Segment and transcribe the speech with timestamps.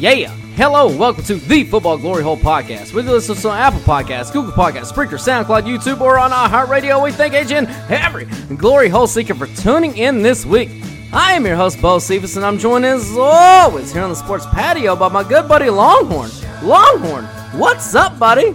[0.00, 0.30] Yeah.
[0.56, 2.94] Hello, welcome to the Football Glory Hole Podcast.
[2.94, 7.02] We listen to on Apple Podcasts, Google Podcasts, Spreaker, SoundCloud, YouTube, or on iHeartRadio.
[7.02, 8.24] We thank each and every
[8.56, 10.70] Glory Hole Seeker for tuning in this week.
[11.12, 14.46] I am your host, Bo Cephas, and I'm joined as always here on the sports
[14.46, 16.30] patio by my good buddy Longhorn.
[16.62, 17.26] Longhorn,
[17.58, 18.54] what's up, buddy?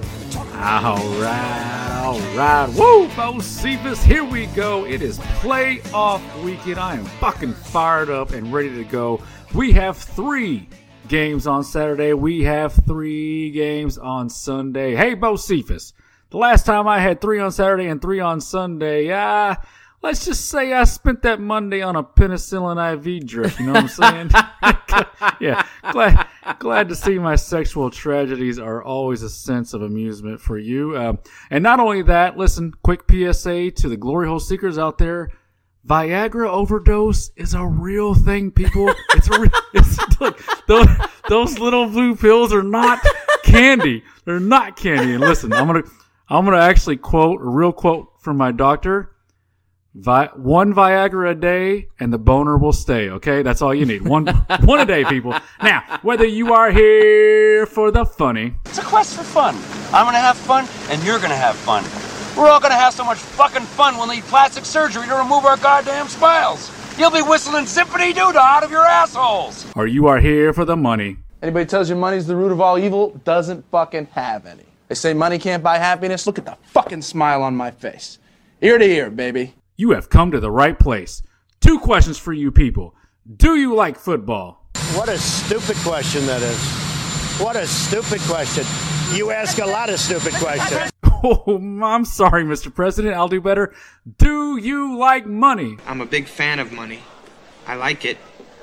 [0.56, 2.68] All right, all right.
[2.76, 4.86] Woo, Bo Cephas, here we go.
[4.86, 6.80] It is playoff weekend.
[6.80, 9.22] I am fucking fired up and ready to go.
[9.54, 10.68] We have three
[11.08, 12.14] games on Saturday.
[12.14, 14.96] We have three games on Sunday.
[14.96, 15.94] Hey, Bo Cephas,
[16.30, 19.56] the last time I had three on Saturday and three on Sunday, uh,
[20.02, 23.60] let's just say I spent that Monday on a penicillin IV drip.
[23.60, 24.30] You know what I'm saying?
[25.40, 26.28] yeah, glad
[26.60, 30.96] glad to see my sexual tragedies are always a sense of amusement for you.
[30.96, 31.14] Uh,
[31.50, 35.32] and not only that, listen, quick PSA to the glory hole seekers out there.
[35.86, 38.92] Viagra overdose is a real thing, people.
[39.14, 40.88] It's a re- it's like those,
[41.30, 43.00] those little blue pills are not
[43.44, 44.04] candy.
[44.26, 45.14] They're not candy.
[45.14, 45.84] And listen, I'm gonna
[46.28, 49.12] I'm gonna actually quote a real quote from my doctor.
[49.94, 53.10] Vi- one Viagra a day and the boner will stay.
[53.12, 54.02] Okay, that's all you need.
[54.02, 54.26] One
[54.64, 55.36] one a day, people.
[55.62, 59.56] Now, whether you are here for the funny, It's a quest for fun.
[59.94, 61.84] I'm gonna have fun, and you're gonna have fun.
[62.38, 65.58] We're all gonna have so much fucking fun we'll need plastic surgery to remove our
[65.58, 66.72] goddamn smiles.
[66.98, 69.66] You'll be whistling Symphony Doodah out of your assholes.
[69.76, 72.80] or you are here for the money, Anybody tells you money's the root of all
[72.80, 74.64] evil doesn't fucking have any.
[74.88, 76.26] They say money can't buy happiness.
[76.26, 78.18] Look at the fucking smile on my face.
[78.62, 79.54] Ear to ear, baby.
[79.76, 81.22] you have come to the right place.
[81.62, 82.96] Two questions for you people.
[83.38, 84.66] Do you like football?
[84.94, 87.40] What a stupid question that is.
[87.40, 88.64] What a stupid question.
[89.14, 90.92] You ask a lot of stupid questions.
[91.28, 92.72] Oh, I'm sorry, Mr.
[92.72, 93.16] President.
[93.16, 93.74] I'll do better.
[94.20, 95.78] Do you like money?
[95.88, 97.00] I'm a big fan of money.
[97.66, 98.18] I like it.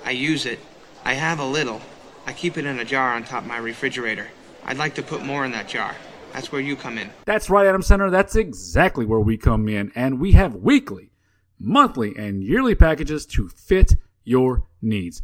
[0.05, 0.61] I use it.
[1.05, 1.81] I have a little.
[2.25, 4.29] I keep it in a jar on top of my refrigerator.
[4.65, 5.97] I'd like to put more in that jar.
[6.33, 7.11] That's where you come in.
[7.25, 8.11] That's right, Adam Center.
[8.11, 9.91] That's exactly where we come in.
[9.97, 11.11] And we have weekly,
[11.59, 15.21] monthly, and yearly packages to fit your needs.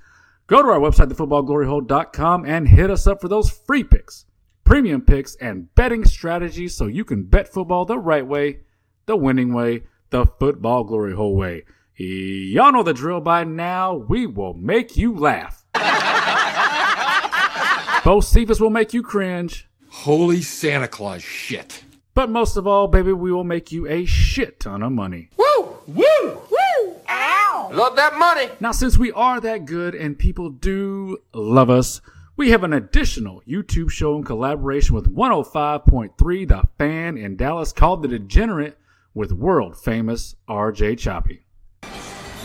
[0.49, 4.25] Go to our website, thefootballgloryhole.com, and hit us up for those free picks,
[4.69, 8.61] premium picks, and betting strategies so you can bet football the right way,
[9.07, 11.65] the winning way, the football glory hole way.
[11.97, 13.95] Y'all know the drill by now.
[13.95, 15.65] We will make you laugh.
[18.05, 19.67] Bo Cephas will make you cringe.
[19.89, 21.83] Holy Santa Claus shit.
[22.13, 25.31] But most of all, baby, we will make you a shit ton of money.
[25.39, 25.79] Woo!
[25.87, 26.43] Woo!
[26.51, 26.97] Woo!
[27.09, 27.71] Ow!
[27.73, 28.51] Love that money.
[28.61, 32.03] Now, since we are that good and people do love us,
[32.39, 38.01] we have an additional YouTube show in collaboration with 105.3 The Fan in Dallas called
[38.01, 38.79] The Degenerate
[39.13, 41.43] with world famous RJ Choppy.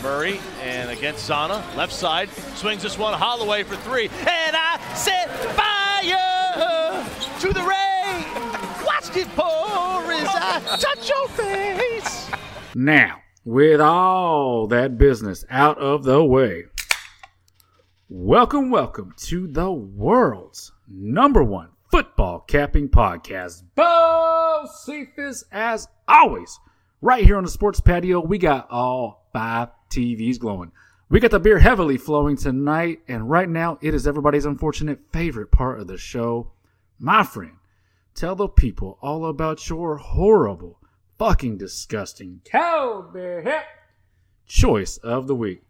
[0.02, 5.30] Murray and against Zana, left side, swings this one Holloway for three, and I set
[5.54, 7.06] fire
[7.38, 8.84] to the rain.
[8.84, 12.30] Watched it pour as I touch your face.
[12.74, 16.64] Now, with all that business out of the way,
[18.14, 23.64] welcome, welcome to the world's number one football capping podcast.
[23.74, 26.60] Bo Cephas, as always,
[27.00, 28.20] right here on the sports patio.
[28.20, 30.70] We got all five TVs glowing.
[31.10, 35.50] We got the beer heavily flowing tonight, and right now it is everybody's unfortunate favorite
[35.50, 36.52] part of the show.
[37.00, 37.56] My friend,
[38.14, 40.78] tell the people all about your horrible,
[41.18, 43.64] fucking disgusting cow beer
[44.46, 45.64] choice of the week.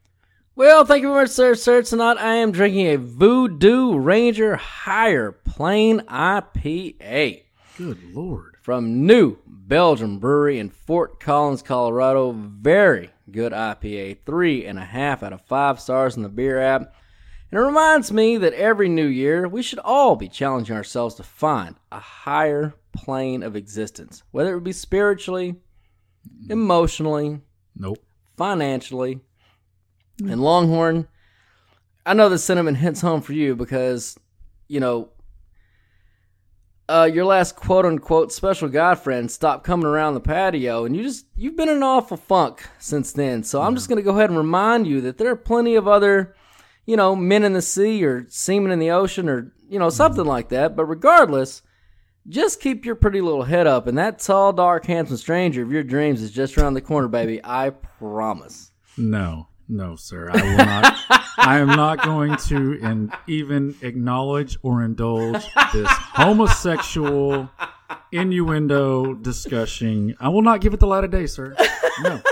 [0.56, 1.54] Well, thank you very much, sir.
[1.56, 7.42] Sir, tonight I am drinking a Voodoo Ranger Higher Plain IPA
[7.76, 8.56] Good lord.
[8.62, 12.30] from New Belgium Brewery in Fort Collins, Colorado.
[12.32, 14.18] Very good IPA.
[14.24, 16.94] Three and a half out of five stars in the beer app.
[17.50, 21.24] And it reminds me that every new year we should all be challenging ourselves to
[21.24, 25.56] find a higher plane of existence, whether it would be spiritually,
[26.28, 26.50] mm.
[26.50, 27.40] emotionally,
[27.74, 27.98] Nope.
[28.36, 29.20] financially.
[30.20, 30.32] Mm.
[30.32, 31.08] And Longhorn,
[32.06, 34.18] I know the sentiment hits home for you because,
[34.68, 35.10] you know,
[36.88, 41.02] uh, your last quote unquote special god friend stopped coming around the patio, and you
[41.02, 43.42] just you've been in an awful funk since then.
[43.42, 43.76] So I'm mm.
[43.76, 46.34] just gonna go ahead and remind you that there are plenty of other,
[46.84, 49.92] you know, men in the sea or semen in the ocean or, you know, mm.
[49.92, 50.76] something like that.
[50.76, 51.62] But regardless,
[52.28, 53.86] just keep your pretty little head up.
[53.86, 57.40] And that tall, dark, handsome stranger of your dreams is just around the corner, baby.
[57.42, 58.72] I promise.
[58.96, 60.30] No, no, sir.
[60.30, 60.96] I will not.
[61.38, 67.50] I am not going to and even acknowledge or indulge this homosexual
[68.12, 70.16] innuendo discussion.
[70.20, 71.56] I will not give it the light of day, sir.
[72.02, 72.20] No.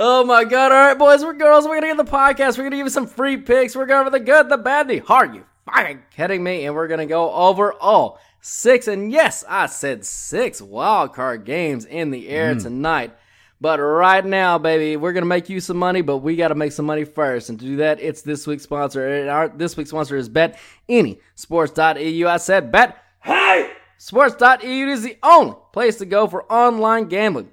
[0.00, 0.70] Oh my god!
[0.70, 1.64] All right, boys, we're girls.
[1.64, 2.56] We're gonna get the podcast.
[2.56, 3.74] We're gonna give you some free picks.
[3.74, 5.34] We're going over the good, the bad, the hard.
[5.34, 6.66] You fucking kidding me?
[6.66, 11.84] And we're gonna go over all six, and yes, I said six wild card games
[11.84, 12.62] in the air mm.
[12.62, 13.12] tonight.
[13.60, 16.86] But right now, baby, we're gonna make you some money, but we gotta make some
[16.86, 17.50] money first.
[17.50, 19.08] And to do that, it's this week's sponsor.
[19.08, 20.58] And our this week's sponsor is Bet
[20.88, 22.28] Any Sports.eu.
[22.28, 22.96] I said bet.
[23.20, 23.72] Hey!
[23.98, 27.50] Sports.eu is the only place to go for online gambling.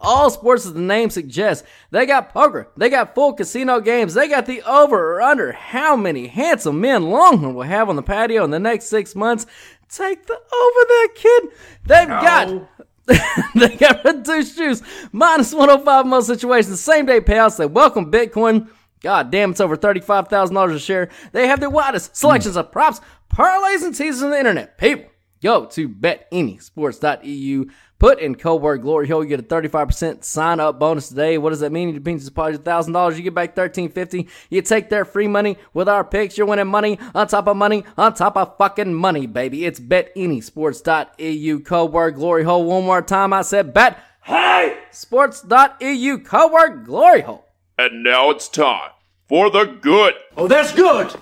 [0.00, 4.28] All sports, as the name suggests, they got poker, they got full casino games, they
[4.28, 8.44] got the over or under how many handsome men Longhorn will have on the patio
[8.44, 9.46] in the next six months.
[9.88, 11.42] Take the over there, kid.
[11.84, 12.68] They've got
[13.54, 14.82] they got reduced juice,
[15.12, 17.56] minus 105 in most situations, same day payouts.
[17.56, 18.68] They welcome Bitcoin.
[19.00, 21.08] God damn, it's over $35,000 a share.
[21.32, 23.00] They have the widest selections of props,
[23.32, 24.76] parlays, and teasers on the internet.
[24.76, 25.10] People,
[25.42, 27.66] go to betanysports.eu.
[27.98, 29.24] Put in code word Glory Hole.
[29.24, 31.36] You get a 35% sign up bonus today.
[31.36, 31.88] What does that mean?
[31.88, 33.16] You deposit $1,000.
[33.16, 34.28] You get back 1,350.
[34.50, 36.38] You take their free money with our picks.
[36.38, 39.64] You're winning money on top of money on top of fucking money, baby.
[39.64, 41.60] It's betanysports.eu.
[41.60, 42.64] Code word Glory Hole.
[42.64, 43.32] One more time.
[43.32, 43.98] I said bet.
[44.22, 44.78] Hey!
[44.92, 46.18] Sports.eu.
[46.18, 47.46] Code word Glory Hole.
[47.76, 48.90] And now it's time
[49.28, 50.14] for the good.
[50.36, 51.14] Oh, that's good.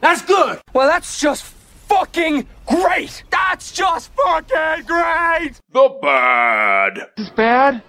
[0.00, 0.60] That's good.
[0.72, 1.44] Well, that's just
[1.88, 3.24] fucking great.
[3.30, 5.52] That's just fucking great.
[5.72, 6.98] The bad.
[6.98, 7.82] Is this bad?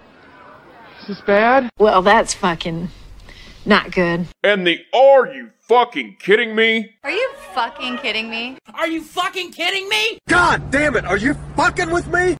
[1.00, 1.70] Is this bad?
[1.78, 2.88] Well, that's fucking
[3.64, 4.26] not good.
[4.42, 6.94] And the are you fucking kidding me?
[7.02, 8.58] Are you fucking kidding me?
[8.74, 10.18] Are you fucking kidding me?
[10.28, 12.36] God damn it, are you fucking with me?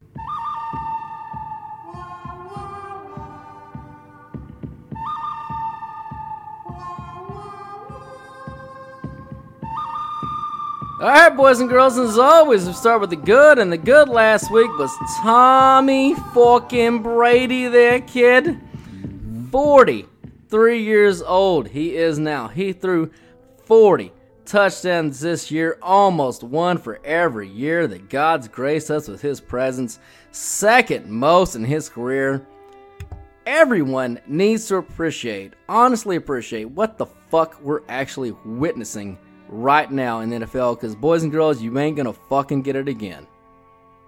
[10.98, 13.76] All right, boys and girls, and as always, we start with the good, and the
[13.76, 14.90] good last week was
[15.20, 18.58] Tommy fucking Brady, there, kid.
[19.52, 22.48] 43 years old he is now.
[22.48, 23.10] He threw
[23.66, 24.10] 40
[24.46, 29.98] touchdowns this year, almost one for every year that God's graced us with his presence.
[30.30, 32.46] Second most in his career.
[33.44, 40.30] Everyone needs to appreciate, honestly appreciate, what the fuck we're actually witnessing right now in
[40.30, 43.26] the NFL because, boys and girls, you ain't gonna fucking get it again.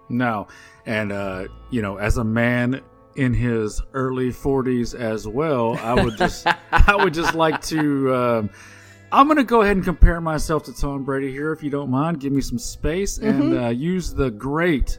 [0.09, 0.49] No.
[0.87, 2.81] And, uh, you know, as a man
[3.17, 8.51] in his early 40s as well, I would just, I would just like to, um,
[9.11, 11.91] I'm going to go ahead and compare myself to Tom Brady here, if you don't
[11.91, 12.21] mind.
[12.21, 14.99] Give me some space and uh, use the great,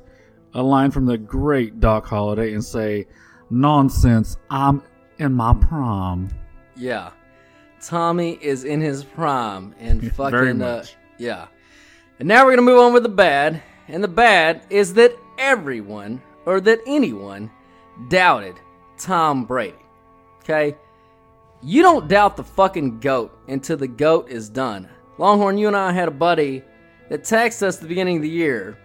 [0.53, 3.07] a line from the great Doc Holliday and say,
[3.49, 4.83] nonsense, I'm
[5.17, 6.29] in my prime.
[6.75, 7.11] Yeah.
[7.81, 10.85] Tommy is in his prime and fucking uh,
[11.17, 11.47] yeah.
[12.19, 16.21] And now we're gonna move on with the bad, and the bad is that everyone
[16.45, 17.49] or that anyone
[18.09, 18.55] doubted
[18.97, 19.77] Tom Brady.
[20.43, 20.75] Okay,
[21.61, 24.89] you don't doubt the fucking goat until the goat is done.
[25.17, 26.63] Longhorn, you and I had a buddy
[27.09, 28.77] that texted us at the beginning of the year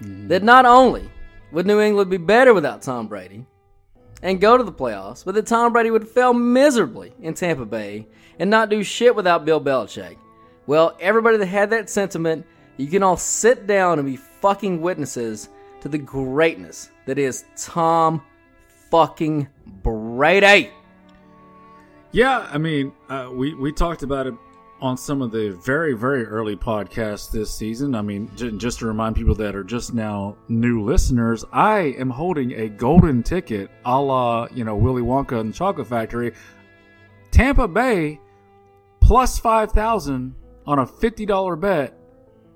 [0.00, 1.10] that not only
[1.52, 3.44] would New England be better without Tom Brady,
[4.22, 8.06] and go to the playoffs, but that Tom Brady would fail miserably in Tampa Bay
[8.38, 10.16] and not do shit without Bill Belichick.
[10.66, 12.46] Well, everybody that had that sentiment,
[12.76, 15.48] you can all sit down and be fucking witnesses
[15.80, 18.22] to the greatness that is Tom
[18.90, 19.48] fucking
[19.82, 20.70] Brady.
[22.12, 24.34] Yeah, I mean, uh, we we talked about it
[24.80, 27.94] on some of the very very early podcasts this season.
[27.94, 32.10] I mean, j- just to remind people that are just now new listeners, I am
[32.10, 36.32] holding a golden ticket, a la you know Willy Wonka and the Chocolate Factory,
[37.30, 38.20] Tampa Bay
[39.00, 40.34] plus five thousand
[40.66, 41.96] on a fifty dollar bet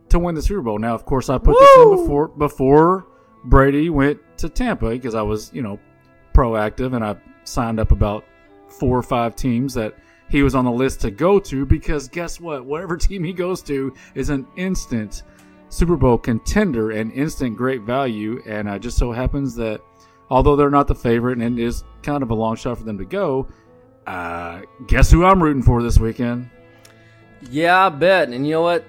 [0.09, 0.79] to win the Super Bowl.
[0.79, 3.07] Now, of course, I put this in before before
[3.45, 5.79] Brady went to Tampa because I was you know
[6.35, 8.25] proactive and I signed up about
[8.69, 9.95] four or five teams that
[10.29, 12.65] he was on the list to go to because guess what?
[12.65, 15.23] Whatever team he goes to is an instant
[15.69, 18.43] Super Bowl contender and instant great value.
[18.47, 19.81] And uh, just so happens that
[20.31, 22.99] although they're not the favorite and it is kind of a long shot for them
[22.99, 23.47] to go,
[24.07, 26.51] uh, guess who I'm rooting for this weekend?
[27.51, 28.29] Yeah, I bet.
[28.29, 28.85] And you know what?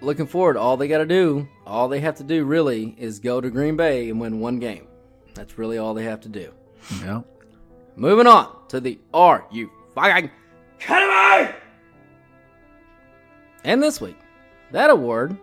[0.00, 3.40] Looking forward, all they got to do, all they have to do really is go
[3.40, 4.86] to Green Bay and win one game.
[5.34, 6.52] That's really all they have to do.
[7.02, 7.20] Yeah.
[7.96, 10.30] Moving on to the Are You Fucking
[10.78, 11.54] Kidding Me
[13.64, 14.16] And this week,
[14.70, 15.36] that award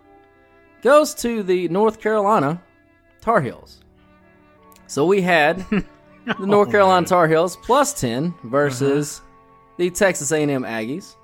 [0.81, 2.61] goes to the North Carolina
[3.21, 3.81] Tar Heels.
[4.87, 5.65] So we had
[6.39, 9.27] the North oh, Carolina Tar Heels plus 10 versus uh-huh.
[9.77, 11.15] the Texas A&M Aggies.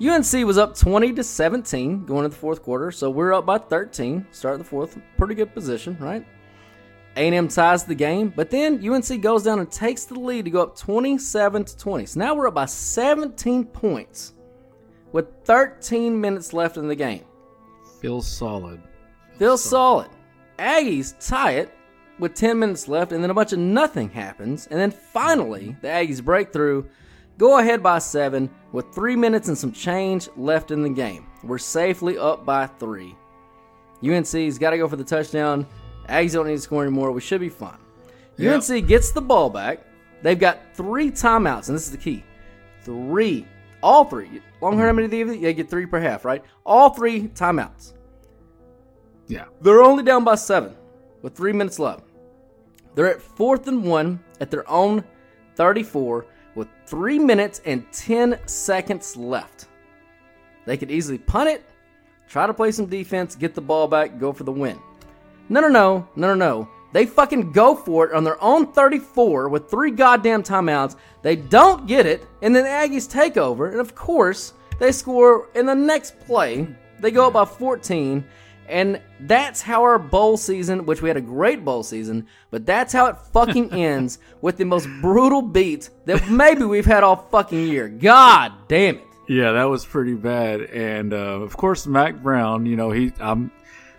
[0.00, 3.58] UNC was up 20 to 17 going into the fourth quarter, so we're up by
[3.58, 4.26] 13.
[4.30, 6.24] Start the fourth, pretty good position, right?
[7.16, 10.62] A&M ties the game, but then UNC goes down and takes the lead to go
[10.62, 12.06] up 27 to 20.
[12.06, 14.34] So now we're up by 17 points
[15.10, 17.24] with 13 minutes left in the game.
[18.00, 18.80] Feels solid.
[19.36, 20.10] Feels solid.
[20.60, 21.74] Aggies tie it
[22.18, 24.66] with 10 minutes left, and then a bunch of nothing happens.
[24.66, 26.88] And then finally, the Aggies break through,
[27.36, 31.26] go ahead by seven with three minutes and some change left in the game.
[31.42, 33.14] We're safely up by three.
[34.04, 35.66] UNC's got to go for the touchdown.
[36.08, 37.10] Aggies don't need to score anymore.
[37.12, 37.78] We should be fine.
[38.36, 38.62] Yep.
[38.70, 39.80] UNC gets the ball back.
[40.22, 42.24] They've got three timeouts, and this is the key.
[42.82, 43.46] Three.
[43.82, 44.42] All three.
[44.60, 45.40] Longhorn, how many do get?
[45.40, 46.42] You get three per half, right?
[46.64, 47.92] All three timeouts.
[49.28, 49.44] Yeah.
[49.60, 50.74] They're only down by seven
[51.22, 52.04] with three minutes left.
[52.98, 55.04] They're at fourth and one at their own
[55.54, 56.26] 34
[56.56, 59.68] with three minutes and 10 seconds left.
[60.66, 61.64] They could easily punt it,
[62.28, 64.80] try to play some defense, get the ball back, go for the win.
[65.48, 66.68] No, no, no, no, no, no.
[66.92, 70.96] They fucking go for it on their own 34 with three goddamn timeouts.
[71.22, 75.50] They don't get it, and then the Aggies take over, and of course, they score
[75.54, 76.66] in the next play.
[76.98, 78.24] They go up by 14,
[78.68, 82.92] and that's how our bowl season, which we had a great bowl season, but that's
[82.92, 87.66] how it fucking ends with the most brutal beat that maybe we've had all fucking
[87.66, 87.88] year.
[87.88, 89.04] God damn it.
[89.28, 90.62] Yeah, that was pretty bad.
[90.62, 92.66] And uh, of course, Mack Brown.
[92.66, 93.12] You know, he.
[93.20, 93.52] I'm.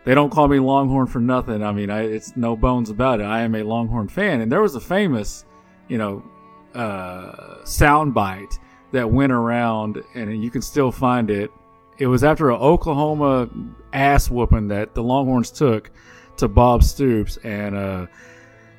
[0.06, 1.62] They don't call me Longhorn for nothing.
[1.62, 3.26] I mean, I, it's no bones about it.
[3.26, 5.46] I am a Longhorn fan, and there was a famous,
[5.88, 6.24] you know,
[6.74, 8.58] uh, soundbite
[8.92, 11.52] that went around, and you can still find it.
[12.00, 13.50] It was after an Oklahoma
[13.92, 15.92] ass whooping that the Longhorns took
[16.38, 18.08] to Bob Stoops, and uh,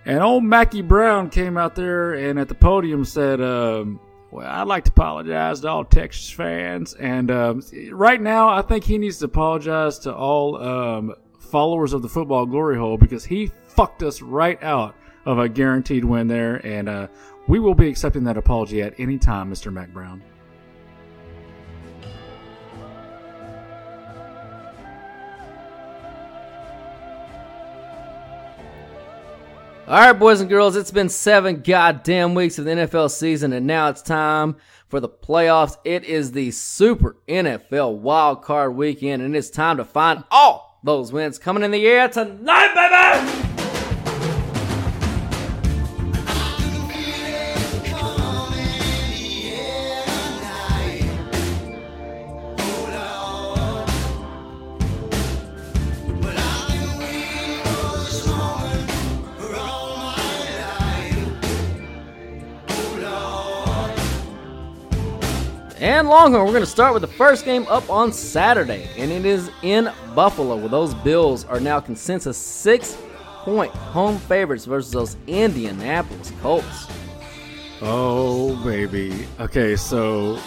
[0.07, 3.41] and old Mackie Brown came out there and at the podium said.
[3.41, 4.01] Um,
[4.33, 8.85] well, I'd like to apologize to all Texas fans, and um, right now, I think
[8.85, 13.51] he needs to apologize to all um, followers of the football glory hole because he
[13.65, 17.09] fucked us right out of a guaranteed win there, and uh,
[17.49, 19.73] we will be accepting that apology at any time, Mr.
[19.73, 20.23] Mack Brown.
[29.91, 33.67] All right, boys and girls, it's been seven goddamn weeks of the NFL season, and
[33.67, 34.55] now it's time
[34.87, 35.79] for the playoffs.
[35.85, 41.11] It is the Super NFL Wild Card Weekend, and it's time to find all those
[41.11, 43.50] wins coming in the air tonight, baby!
[66.11, 66.45] Longhorn.
[66.45, 69.89] We're going to start with the first game up on Saturday, and it is in
[70.13, 72.99] Buffalo, where those Bills are now consensus six
[73.45, 76.89] point home favorites versus those Indianapolis Colts.
[77.81, 79.25] Oh, baby.
[79.39, 80.41] Okay, so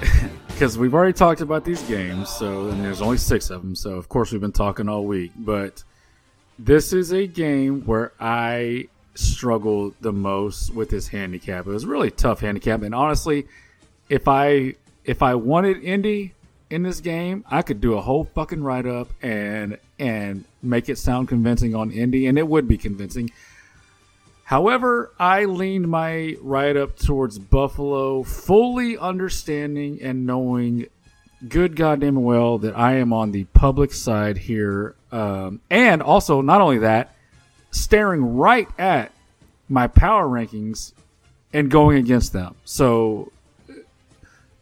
[0.48, 3.96] because we've already talked about these games, so and there's only six of them, so
[3.96, 5.30] of course we've been talking all week.
[5.36, 5.84] But
[6.58, 11.66] this is a game where I struggled the most with this handicap.
[11.66, 13.46] It was really tough handicap, and honestly,
[14.08, 14.74] if I
[15.06, 16.34] if I wanted Indy
[16.68, 20.98] in this game, I could do a whole fucking write up and and make it
[20.98, 23.30] sound convincing on Indy, and it would be convincing.
[24.44, 30.86] However, I leaned my write up towards Buffalo, fully understanding and knowing
[31.48, 34.94] good goddamn well that I am on the public side here.
[35.10, 37.14] Um, and also, not only that,
[37.70, 39.12] staring right at
[39.68, 40.92] my power rankings
[41.52, 42.54] and going against them.
[42.64, 43.32] So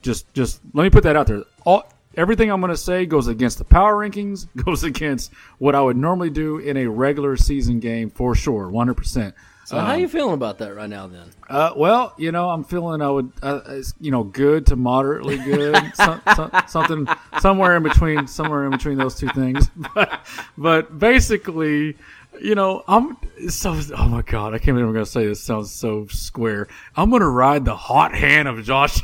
[0.04, 1.42] just just let me put that out there.
[1.64, 5.80] All everything I'm going to say goes against the power rankings, goes against what I
[5.80, 9.32] would normally do in a regular season game for sure, 100%.
[9.66, 11.30] So how are you feeling about that right now, then?
[11.48, 15.74] Uh, well, you know, I'm feeling I would, uh, you know, good to moderately good,
[15.94, 17.08] some, some, something
[17.40, 19.70] somewhere in between, somewhere in between those two things.
[19.94, 20.26] But,
[20.58, 21.96] but basically,
[22.42, 23.16] you know, I'm
[23.48, 23.78] so.
[23.96, 25.40] Oh my god, I can't believe I'm going to say this.
[25.40, 26.66] Sounds so square.
[26.96, 29.00] I'm going to ride the hot hand of Josh.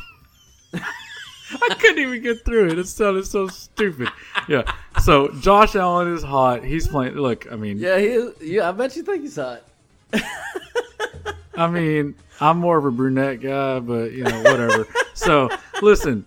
[0.74, 2.78] I couldn't even get through it.
[2.78, 4.08] It sounded so stupid.
[4.48, 4.70] Yeah.
[5.02, 6.64] So Josh Allen is hot.
[6.64, 7.14] He's playing.
[7.14, 9.62] Look, I mean, Yeah, he is, yeah, I bet you think he's hot.
[11.54, 14.86] I mean, I'm more of a brunette guy, but you know, whatever.
[15.14, 15.50] so
[15.82, 16.24] listen,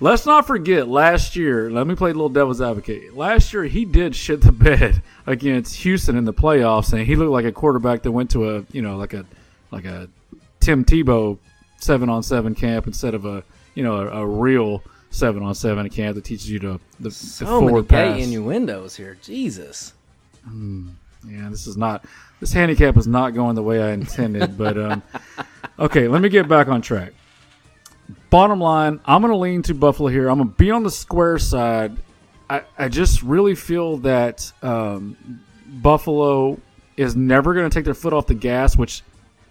[0.00, 1.70] Let's not forget last year.
[1.72, 3.16] Let me play a little devil's advocate.
[3.16, 7.32] Last year he did shit the bed against Houston in the playoffs, and he looked
[7.32, 9.24] like a quarterback that went to a you know like a
[9.72, 10.08] like a
[10.60, 11.38] Tim Tebow
[11.78, 13.42] seven on seven camp instead of a
[13.78, 17.44] you know a, a real seven on seven camp that teaches you to the, So
[17.44, 18.20] the many forward gay pass.
[18.24, 19.16] innuendos here.
[19.22, 19.92] Jesus.
[20.44, 20.88] Hmm.
[21.28, 22.04] Yeah, this is not
[22.40, 24.58] this handicap is not going the way I intended.
[24.58, 25.02] but um,
[25.78, 27.12] okay, let me get back on track.
[28.30, 30.28] Bottom line, I'm going to lean to Buffalo here.
[30.28, 31.96] I'm going to be on the square side.
[32.50, 35.16] I, I just really feel that um,
[35.66, 36.58] Buffalo
[36.96, 39.02] is never going to take their foot off the gas, which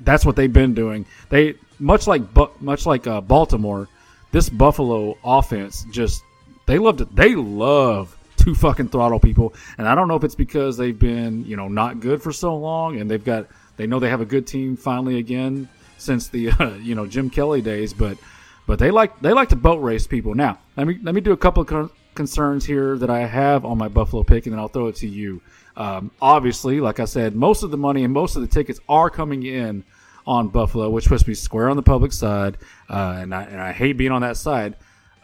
[0.01, 1.05] that's what they've been doing.
[1.29, 2.21] They much like
[2.59, 3.87] much like uh, Baltimore,
[4.31, 6.23] this Buffalo offense just
[6.65, 10.35] they love to they love to fucking throttle people, and I don't know if it's
[10.35, 13.99] because they've been you know not good for so long, and they've got they know
[13.99, 17.93] they have a good team finally again since the uh, you know Jim Kelly days,
[17.93, 18.17] but
[18.65, 20.35] but they like they like to boat race people.
[20.35, 23.65] Now let me let me do a couple of con- concerns here that I have
[23.65, 25.41] on my Buffalo pick, and then I'll throw it to you.
[25.75, 29.09] Um, obviously, like I said, most of the money and most of the tickets are
[29.09, 29.83] coming in
[30.27, 32.57] on Buffalo, which supposed to be square on the public side,
[32.89, 34.75] uh, and I and I hate being on that side.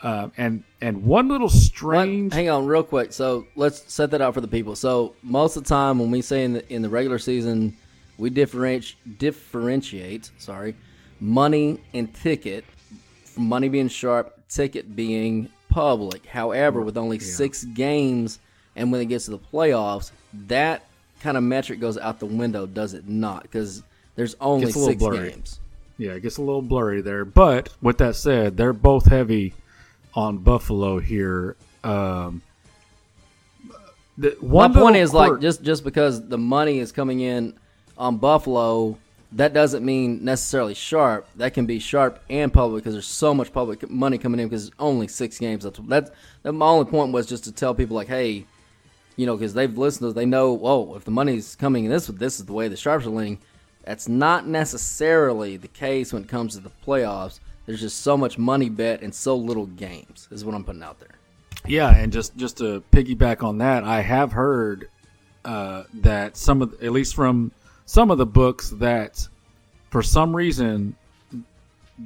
[0.02, 2.34] Uh, and and one little strange.
[2.34, 3.14] Hang on, real quick.
[3.14, 4.76] So let's set that out for the people.
[4.76, 7.78] So most of the time, when we say in the in the regular season,
[8.18, 10.32] we differentiate differentiate.
[10.40, 10.76] Sorry,
[11.20, 12.66] money and ticket.
[13.36, 16.26] Money being sharp, ticket being public.
[16.26, 18.40] However, with only six games,
[18.76, 20.12] and when it gets to the playoffs,
[20.48, 20.86] that
[21.22, 23.42] kind of metric goes out the window, does it not?
[23.42, 23.82] Because
[24.16, 25.30] there's only Gets a little six blurry.
[25.32, 25.60] games.
[25.98, 27.26] Yeah, it gets a little blurry there.
[27.26, 29.54] But with that said, they're both heavy
[30.14, 31.56] on Buffalo here.
[31.84, 32.42] Um,
[34.18, 37.54] the, one My point is like just just because the money is coming in
[37.98, 38.98] on Buffalo,
[39.34, 41.28] that doesn't mean necessarily sharp.
[41.36, 44.68] That can be sharp and public because there's so much public money coming in because
[44.68, 45.64] it's only six games.
[45.64, 46.12] That's that's
[46.44, 48.46] that my only point was just to tell people like, hey,
[49.16, 51.92] you know, because they've listened to us, they know, oh, if the money's coming in
[51.92, 53.40] this, this is the way the sharps are leaning.
[53.84, 57.40] That's not necessarily the case when it comes to the playoffs.
[57.66, 60.28] There's just so much money bet and so little games.
[60.32, 61.10] Is what I'm putting out there.
[61.66, 64.90] Yeah, and just just to piggyback on that, I have heard
[65.46, 67.52] uh, that some of, at least from
[67.86, 69.28] some of the books, that
[69.90, 70.96] for some reason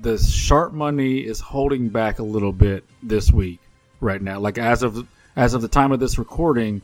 [0.02, 3.60] the sharp money is holding back a little bit this week
[4.02, 4.40] right now.
[4.40, 6.82] Like as of as of the time of this recording,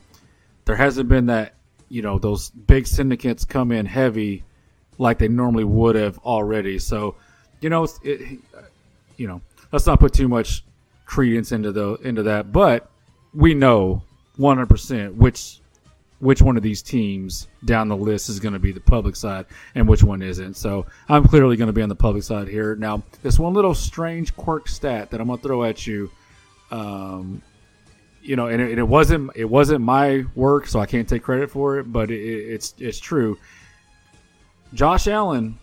[0.66, 1.54] there hasn't been that
[1.90, 4.44] you know those big syndicates come in heavy
[4.98, 6.80] like they normally would have already.
[6.80, 7.16] So
[7.62, 8.40] you know, it,
[9.18, 10.64] you know, let's not put too much
[11.06, 12.90] credence into the into that, but
[13.34, 14.04] we know
[14.38, 15.60] 100% which
[16.20, 19.46] which one of these teams down the list is going to be the public side
[19.76, 20.56] and which one isn't.
[20.56, 22.76] So I'm clearly going to be on the public side here.
[22.78, 26.10] Now, this one little strange quirk stat that I'm going to throw at you,
[26.72, 27.42] um,
[28.22, 31.24] you know, and it, and it wasn't it wasn't my work, so I can't take
[31.24, 33.38] credit for it, but it, it's it's true.
[34.74, 35.58] Josh Allen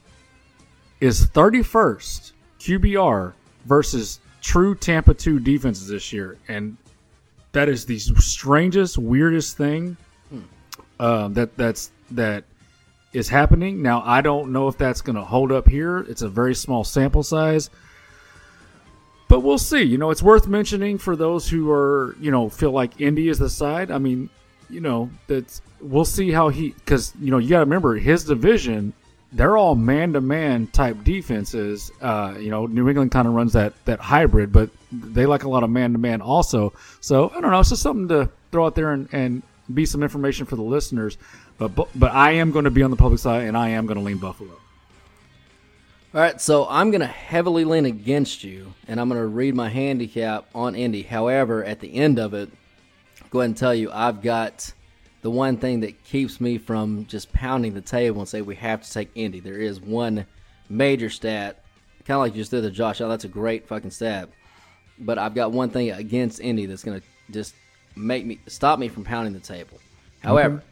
[1.01, 3.33] is 31st QBR
[3.65, 6.39] versus true Tampa 2 defenses this year.
[6.49, 6.77] And
[7.53, 9.97] that is the strangest, weirdest thing
[11.01, 12.45] um, that that's that
[13.13, 13.83] is happening.
[13.83, 16.01] Now, I don't know if that's going to hold up here.
[16.01, 17.71] It's a very small sample size.
[19.27, 19.83] But we'll see.
[19.83, 23.39] You know, it's worth mentioning for those who are, you know, feel like Indy is
[23.39, 23.91] the side.
[23.91, 24.29] I mean,
[24.69, 28.25] you know, that's we'll see how he because you know you got to remember his
[28.25, 28.93] division.
[29.33, 31.91] They're all man-to-man type defenses.
[32.01, 35.49] Uh, you know, New England kind of runs that that hybrid, but they like a
[35.49, 36.73] lot of man-to-man also.
[37.01, 37.61] So I don't know.
[37.61, 41.17] It's just something to throw out there and, and be some information for the listeners.
[41.59, 43.87] But but, but I am going to be on the public side, and I am
[43.87, 44.51] going to lean Buffalo.
[46.13, 49.55] All right, so I'm going to heavily lean against you, and I'm going to read
[49.55, 51.03] my handicap on Indy.
[51.03, 52.51] However, at the end of it,
[53.31, 54.73] go ahead and tell you I've got
[55.23, 58.83] the one thing that keeps me from just pounding the table and say we have
[58.83, 59.41] to take Indy.
[59.41, 60.27] There is one
[60.69, 61.63] major stat,
[62.05, 63.01] kind of like you just did the Josh.
[63.01, 64.29] Oh, that's a great fucking stat.
[64.99, 67.55] But I've got one thing against Indy that's going to just
[67.97, 69.79] make me stop me from pounding the table.
[70.23, 70.63] However,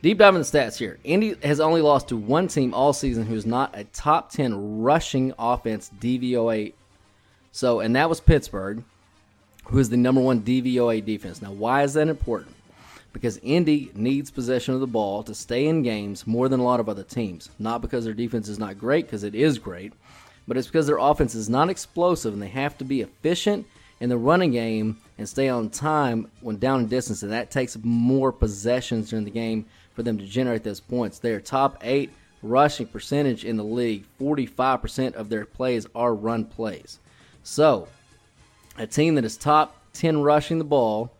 [0.00, 0.98] Deep dive in the stats here.
[1.02, 5.32] Indy has only lost to one team all season who's not a top 10 rushing
[5.38, 6.72] offense DVOA.
[7.50, 8.84] So, and that was Pittsburgh,
[9.64, 11.42] who is the number one DVOA defense.
[11.42, 12.54] Now, why is that important?
[13.18, 16.78] Because Indy needs possession of the ball to stay in games more than a lot
[16.78, 17.50] of other teams.
[17.58, 19.92] Not because their defense is not great, because it is great,
[20.46, 23.66] but it's because their offense is not explosive and they have to be efficient
[23.98, 27.76] in the running game and stay on time when down in distance, and that takes
[27.82, 31.18] more possessions during the game for them to generate those points.
[31.18, 37.00] Their top eight rushing percentage in the league, 45% of their plays are run plays.
[37.42, 37.88] So,
[38.76, 41.12] A team that is top 10 rushing the ball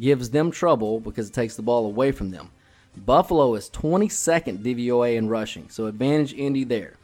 [0.00, 2.50] gives them trouble because it takes the ball away from them.
[2.96, 6.94] Buffalo is 22nd DVOA in rushing, so advantage Indy there.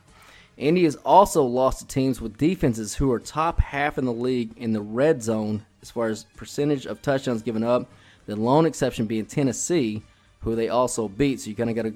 [0.56, 4.56] Indy has also lost to teams with defenses who are top half in the league
[4.56, 7.90] in the red zone as far as percentage of touchdowns given up.
[8.26, 10.02] The lone exception being Tennessee,
[10.40, 11.40] who they also beat.
[11.40, 11.94] So you kind of got to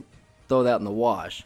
[0.48, 1.44] throw that in the wash.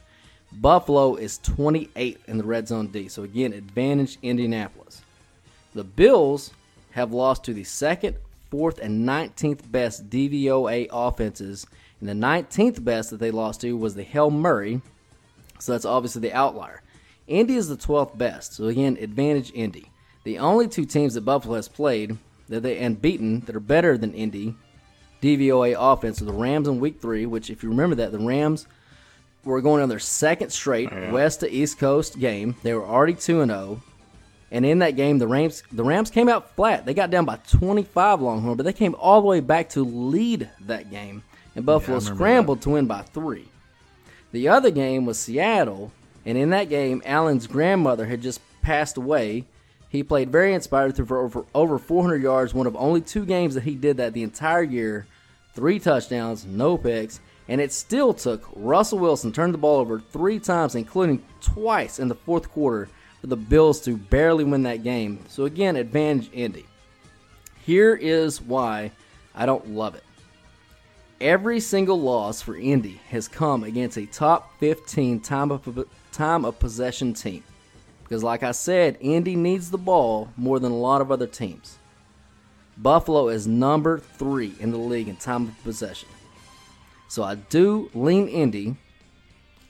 [0.53, 3.09] Buffalo is 28th in the red zone D.
[3.09, 5.03] So again, advantage Indianapolis.
[5.75, 6.53] The Bills
[6.93, 8.17] have lost to the second,
[8.53, 11.67] fourth, and 19th best DVOA offenses.
[12.01, 14.83] And the 19th best that they lost to was the Hail Murray.
[15.59, 16.83] So that's obviously the outlier.
[17.27, 18.53] Indy is the 12th best.
[18.53, 19.91] So again, advantage Indy.
[20.25, 22.19] The only two teams that Buffalo has played
[22.51, 24.55] that they and beaten that are better than Indy
[25.23, 28.67] DVOA offense are the Rams in week three, which if you remember that, the Rams
[29.45, 31.13] were going on their second straight oh, Yeah.
[31.13, 32.57] West to East Coast game.
[32.63, 33.81] They were already 2 and 0.
[34.53, 36.85] And in that game, the Rams the Rams came out flat.
[36.85, 40.51] They got down by 25 Longhorn, but they came all the way back to lead
[40.61, 41.25] that game.
[41.57, 43.49] And Buffalo remember scrambled to win by three.
[44.33, 45.91] The other game was Seattle,
[46.25, 49.47] and in that game, Allen's grandmother had just passed away.
[49.89, 53.55] He played very inspired through for over, over 400 yards, one of only two games
[53.55, 55.07] that he did that the entire year.
[55.55, 60.39] Three touchdowns, no picks, and it still took Russell Wilson turn the ball over three
[60.39, 62.89] times, including twice in the fourth quarter,
[63.23, 65.25] for the Bills to barely win that game.
[65.29, 66.67] So again, advantage Indy.
[67.65, 68.91] Here is why
[69.35, 70.03] I don't love it.
[71.21, 76.59] Every single loss for Indy has come against a top 15 time of, time of
[76.59, 77.45] possession team.
[78.03, 81.79] Because, like I said, Indy needs the ball more than a lot of other teams.
[82.77, 86.09] Buffalo is number three in the league in time of possession.
[87.07, 88.75] So I do lean Indy.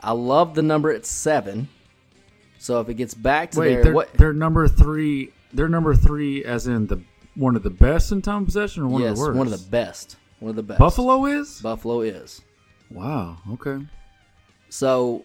[0.00, 1.68] I love the number at seven.
[2.62, 4.12] So if it gets back to Wait, there, they're, what?
[4.14, 5.32] they're number three.
[5.52, 7.02] They're number three, as in the
[7.34, 9.36] one of the best in time possession, or one yes, of the worst.
[9.36, 10.16] one of the best.
[10.38, 10.78] One of the best.
[10.78, 11.60] Buffalo is.
[11.60, 12.40] Buffalo is.
[12.88, 13.38] Wow.
[13.54, 13.84] Okay.
[14.68, 15.24] So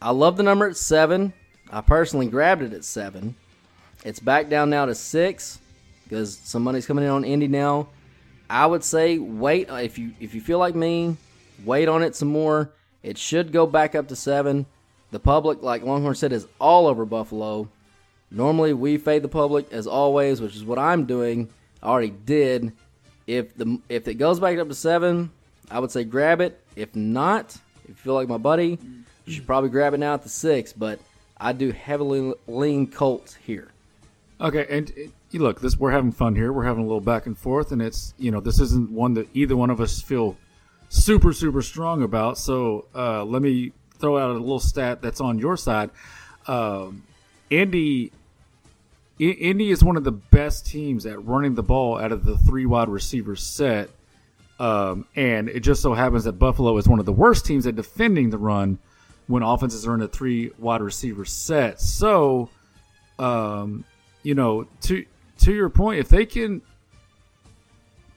[0.00, 1.32] I love the number at seven.
[1.72, 3.34] I personally grabbed it at seven.
[4.04, 5.58] It's back down now to six
[6.04, 7.88] because some money's coming in on Indy now.
[8.48, 11.16] I would say wait uh, if you if you feel like me,
[11.64, 12.70] wait on it some more.
[13.02, 14.66] It should go back up to seven.
[15.16, 17.70] The public, like Longhorn said, is all over Buffalo.
[18.30, 21.48] Normally we fade the public as always, which is what I'm doing.
[21.82, 22.72] I already did.
[23.26, 25.32] If the if it goes back up to seven,
[25.70, 26.62] I would say grab it.
[26.76, 28.78] If not, if you feel like my buddy,
[29.24, 30.74] you should probably grab it now at the six.
[30.74, 31.00] But
[31.38, 33.68] I do heavily lean Colts here.
[34.38, 34.92] Okay, and
[35.30, 36.52] you look, this we're having fun here.
[36.52, 39.28] We're having a little back and forth, and it's you know this isn't one that
[39.32, 40.36] either one of us feel
[40.90, 42.36] super super strong about.
[42.36, 45.90] So uh, let me throw out a little stat that's on your side.
[46.46, 47.02] Um,
[47.50, 48.12] Indy,
[49.18, 52.66] Indy is one of the best teams at running the ball out of the three
[52.66, 53.90] wide receiver set,
[54.58, 57.76] um, and it just so happens that Buffalo is one of the worst teams at
[57.76, 58.78] defending the run
[59.26, 61.80] when offenses are in a three wide receiver set.
[61.80, 62.50] So
[63.18, 63.84] um,
[64.22, 65.04] you know, to
[65.38, 66.62] to your point, if they can,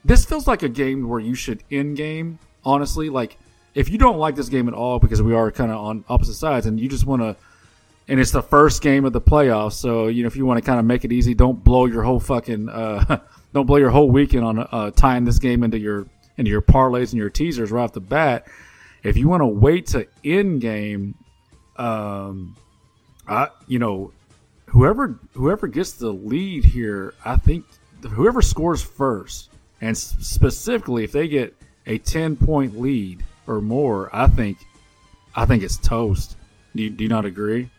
[0.03, 2.39] this feels like a game where you should end game.
[2.65, 3.37] Honestly, like
[3.79, 6.33] if you don't like this game at all because we are kind of on opposite
[6.33, 7.33] sides, and you just want to,
[8.09, 10.65] and it's the first game of the playoffs, so you know if you want to
[10.65, 13.21] kind of make it easy, don't blow your whole fucking, uh,
[13.53, 17.11] don't blow your whole weekend on uh, tying this game into your into your parlays
[17.11, 18.47] and your teasers right off the bat.
[19.01, 21.15] If you want to wait to end game,
[21.77, 22.57] um,
[23.29, 24.11] I you know
[24.65, 27.63] whoever whoever gets the lead here, I think
[28.11, 34.27] whoever scores first, and specifically if they get a ten point lead or more, I
[34.27, 34.57] think
[35.35, 36.37] I think it's toast.
[36.75, 37.69] Do you, do you not agree?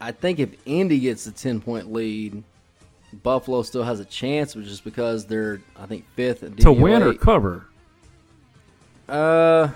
[0.00, 2.42] I think if Indy gets a ten point lead,
[3.22, 7.02] Buffalo still has a chance, but just because they're I think fifth at To win
[7.02, 7.66] or cover?
[9.08, 9.68] Uh,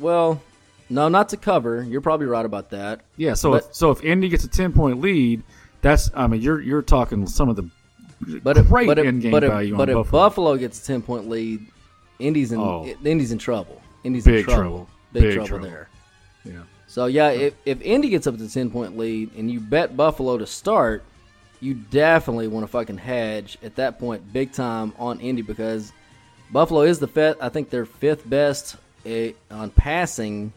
[0.00, 0.42] well,
[0.90, 1.82] no, not to cover.
[1.82, 3.00] You're probably right about that.
[3.16, 3.34] Yeah.
[3.34, 5.42] So But- if, so if Indy gets a ten point lead,
[5.80, 7.70] that's I mean you're you're talking some of the
[8.42, 10.22] But if, great but if, end game but if, value but on if Buffalo.
[10.28, 11.66] Buffalo gets a ten point lead,
[12.18, 12.86] Indy's in Oh.
[13.04, 13.80] Indy's in trouble.
[14.04, 14.60] Indy's Big in trouble.
[14.62, 14.88] trouble.
[15.12, 15.64] Big, Big trouble, trouble.
[15.66, 15.88] there.
[16.44, 16.52] Yeah.
[16.86, 20.38] So yeah, if if Indy gets up to ten point lead and you bet Buffalo
[20.38, 21.02] to start,
[21.60, 25.92] you definitely want to fucking hedge at that point, big time on Indy because
[26.52, 27.38] Buffalo is the fifth.
[27.40, 30.52] I think they're fifth best eh, on passing.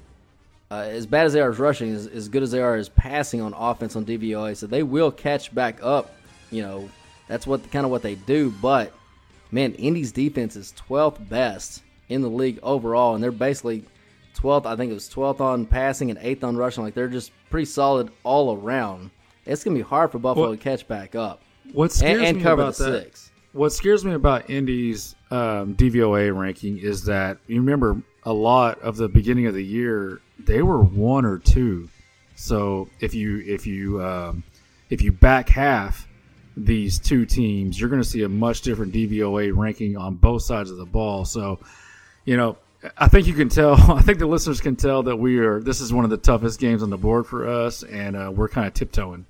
[0.72, 2.90] Uh, as bad as they are as rushing, as, as good as they are as
[2.90, 6.14] passing on offense on DVOA, so they will catch back up.
[6.52, 6.90] You know,
[7.28, 8.52] that's what kind of what they do.
[8.62, 8.94] But
[9.52, 13.84] man, Indy's defense is 12th best in the league overall, and they're basically
[14.36, 14.66] 12th.
[14.66, 16.84] I think it was 12th on passing and 8th on rushing.
[16.84, 19.12] Like they're just pretty solid all around.
[19.46, 21.42] It's gonna be hard for Buffalo Well- to catch back up.
[21.74, 23.04] What scares and, and me cover about that?
[23.04, 23.32] six.
[23.54, 28.98] What scares me about Indy's um, DVOA ranking is that you remember a lot of
[28.98, 31.90] the beginning of the year they were one or two.
[32.36, 34.44] So if you if you um,
[34.90, 36.08] if you back half
[36.66, 40.72] these two teams, you're going to see a much different DVOA ranking on both sides
[40.72, 41.26] of the ball.
[41.26, 41.60] So
[42.26, 42.58] you know.
[42.98, 43.74] I think you can tell.
[43.92, 45.60] I think the listeners can tell that we are.
[45.60, 48.48] This is one of the toughest games on the board for us, and uh, we're
[48.48, 49.26] kind of tiptoeing.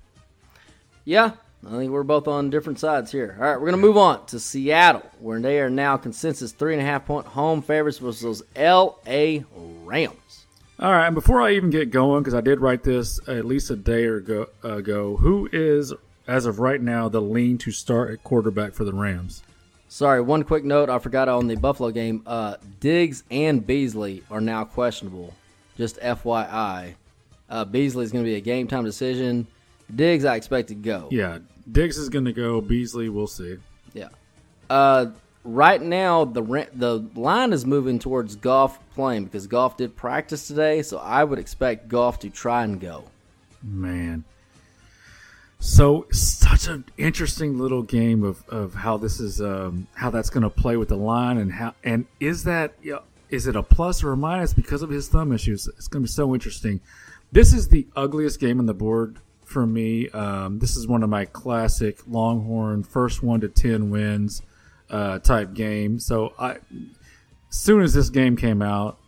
[1.04, 1.32] Yeah,
[1.66, 3.36] I think we're both on different sides here.
[3.38, 6.72] All right, we're going to move on to Seattle, where they are now consensus three
[6.72, 9.44] and a half point home favorites versus those L.A.
[9.84, 10.46] Rams.
[10.78, 13.70] All right, and before I even get going, because I did write this at least
[13.70, 15.92] a day or ago, ago, who is,
[16.26, 19.42] as of right now, the lean to start at quarterback for the Rams?
[19.88, 22.22] Sorry, one quick note I forgot on the Buffalo game.
[22.24, 25.34] Uh, Diggs and Beasley are now questionable.
[25.76, 26.94] Just FYI.
[27.48, 29.46] Uh, Beasley is going to be a game time decision.
[29.94, 31.08] Diggs, I expect to go.
[31.10, 31.38] Yeah,
[31.72, 32.60] Diggs is going to go.
[32.60, 33.56] Beasley, we'll see.
[33.92, 34.10] Yeah.
[34.68, 35.06] Uh,
[35.42, 40.82] right now, the the line is moving towards Goff playing because Goff did practice today,
[40.82, 43.04] so I would expect Goff to try and go.
[43.62, 44.24] Man.
[45.62, 50.42] So such an interesting little game of, of how this is um, how that's going
[50.42, 52.74] to play with the line and how and is that
[53.28, 55.68] is it a plus or a minus because of his thumb issues?
[55.68, 56.80] It's going to be so interesting.
[57.30, 60.08] This is the ugliest game on the board for me.
[60.08, 64.40] Um, this is one of my classic Longhorn first one to ten wins
[64.88, 66.00] uh, type game.
[66.00, 66.58] So I, as
[67.50, 68.98] soon as this game came out,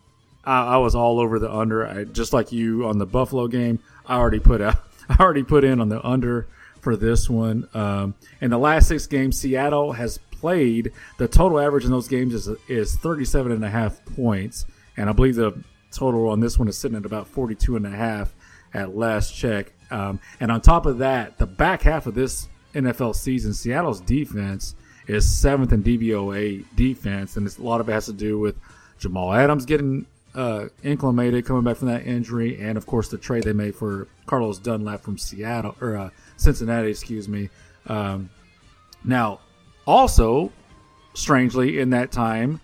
[0.45, 1.87] I, I was all over the under.
[1.87, 4.77] I, just like you on the Buffalo game, I already put out.
[5.19, 6.47] I already put in on the under
[6.81, 7.69] for this one.
[7.75, 10.93] Um, in the last six games, Seattle has played.
[11.19, 15.13] The total average in those games is is 37 and a half points, and I
[15.13, 18.35] believe the total on this one is sitting at about 42 and a half
[18.75, 19.73] at last check.
[19.91, 24.75] Um, and on top of that, the back half of this NFL season, Seattle's defense
[25.07, 28.57] is seventh in DVOA defense, and a lot of it has to do with
[28.99, 33.45] Jamal Adams getting uh, inclimated coming back from that injury, and of course the trade
[33.45, 37.51] they made for Carlos Dunlap from Seattle or uh, Cincinnati, excuse me.
[37.87, 38.31] Um,
[39.05, 39.41] now,
[39.87, 40.53] also,
[41.15, 42.61] strangely, in that time,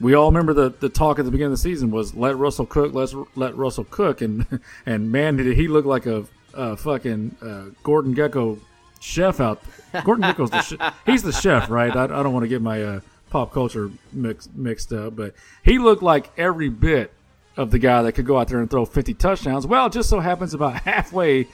[0.00, 2.66] we all remember the, the talk at the beginning of the season was let Russell
[2.66, 4.46] cook, let's let Russell cook, and
[4.86, 8.58] and man, did he look like a, a fucking uh, Gordon Gekko
[9.00, 9.62] chef out.
[10.04, 11.94] Gordon Gekko's the sh- he's the chef, right?
[11.94, 13.00] I, I don't want to get my uh,
[13.32, 17.12] pop culture mixed mixed up, but he looked like every bit
[17.56, 19.66] of the guy that could go out there and throw 50 touchdowns.
[19.66, 21.48] Well, it just so happens about halfway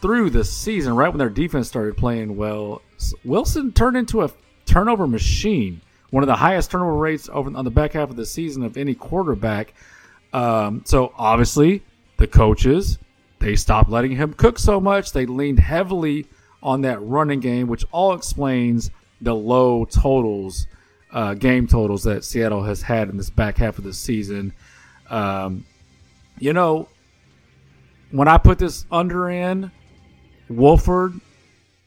[0.00, 2.82] through the season, right when their defense started playing well,
[3.24, 4.30] Wilson turned into a
[4.64, 5.80] turnover machine.
[6.10, 8.76] One of the highest turnover rates over on the back half of the season of
[8.76, 9.74] any quarterback.
[10.32, 11.82] Um, so obviously,
[12.16, 12.98] the coaches
[13.38, 15.12] they stopped letting him cook so much.
[15.12, 16.26] They leaned heavily
[16.62, 20.66] on that running game, which all explains the low totals,
[21.12, 24.52] uh, game totals that Seattle has had in this back half of the season.
[25.08, 25.64] Um,
[26.38, 26.88] you know,
[28.10, 29.70] when I put this under in,
[30.48, 31.20] Wolford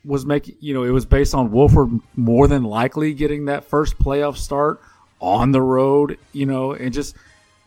[0.03, 3.97] was making, you know, it was based on Wolford more than likely getting that first
[3.99, 4.81] playoff start
[5.19, 7.15] on the road, you know, and just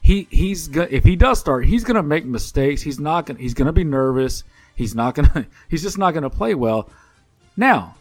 [0.01, 2.83] he he's if he does start, he's gonna make mistakes.
[2.83, 4.45] He's not gonna he's gonna be nervous.
[4.75, 6.90] He's not gonna he's just not gonna play well.
[7.57, 7.97] Now,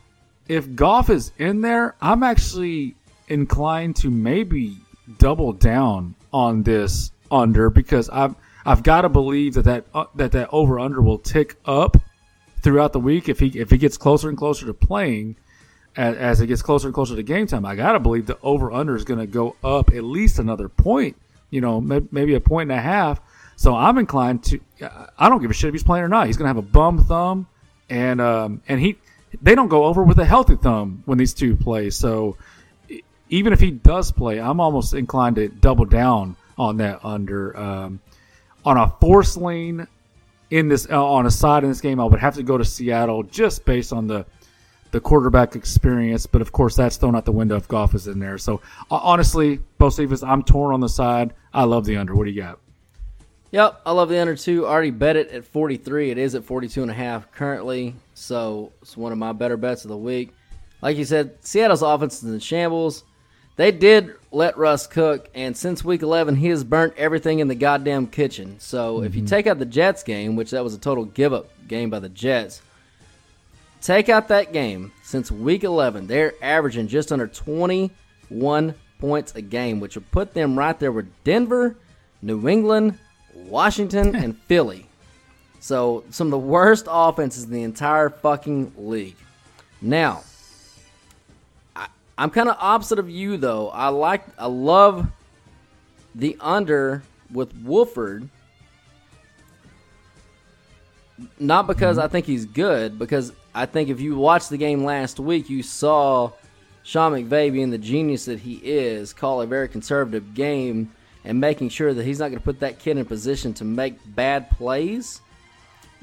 [0.48, 2.96] if Goff is in there, I'm actually
[3.28, 4.78] inclined to maybe
[5.18, 10.32] double down on this under because I've I've got to believe that that uh, that
[10.32, 11.98] that over under will tick up
[12.62, 15.36] throughout the week if he if he gets closer and closer to playing
[15.96, 17.66] as, as it gets closer and closer to game time.
[17.66, 20.70] I got to believe the over under is going to go up at least another
[20.70, 21.18] point.
[21.50, 23.22] You know, maybe a point and a half.
[23.56, 24.60] So I'm inclined to.
[25.18, 26.28] I don't give a shit if he's playing or not.
[26.28, 27.48] He's going to have a bum thumb,
[27.90, 28.98] and um, and he
[29.42, 31.90] they don't go over with a healthy thumb when these two play.
[31.92, 32.38] So
[33.34, 37.58] even if he does play, I'm almost inclined to double down on that under.
[37.58, 38.00] Um,
[38.64, 39.88] on a force lane
[40.52, 42.64] in this uh, on a side in this game, I would have to go to
[42.64, 44.28] Seattle just based on the
[44.92, 46.28] the quarterback experience.
[46.28, 48.38] But of course, that's thrown out the window if Goff is in there.
[48.38, 51.34] So uh, honestly, both Stevens, I'm torn on the side.
[51.56, 52.16] I love the under.
[52.16, 52.60] What do you got?
[53.50, 54.68] Yep, I love the under two.
[54.68, 56.12] Already bet it at 43.
[56.12, 57.96] It is at 42 and a half currently.
[58.14, 60.34] So it's one of my better bets of the week.
[60.84, 63.06] Like you said, Seattle's offense is in shambles.
[63.56, 67.56] They did let Russ cook, and since week 11, he has burnt everything in the
[67.56, 68.60] goddamn kitchen.
[68.60, 69.06] So mm-hmm.
[69.06, 69.30] if you mm-hmm.
[69.30, 72.10] take out the Jets game, which that was a total give up game by the
[72.10, 72.62] Jets,
[73.82, 79.80] take out that game, since week 11, they're averaging just under 21 points a game,
[79.80, 81.76] which would put them right there with Denver,
[82.24, 82.98] New England,
[83.36, 84.88] Washington, and Philly.
[85.60, 89.16] So some of the worst offenses in the entire fucking league.
[89.82, 90.24] Now,
[92.18, 93.70] I'm kind of opposite of you though.
[93.70, 95.08] I like, I love
[96.16, 98.30] the under with Wolford.
[101.40, 102.06] Not because mm-hmm.
[102.06, 105.64] I think he's good, because I think if you watched the game last week, you
[105.64, 106.32] saw
[106.84, 110.92] Sean McVay being the genius that he is, call a very conservative game
[111.24, 113.96] and making sure that he's not going to put that kid in position to make
[114.16, 115.22] bad plays.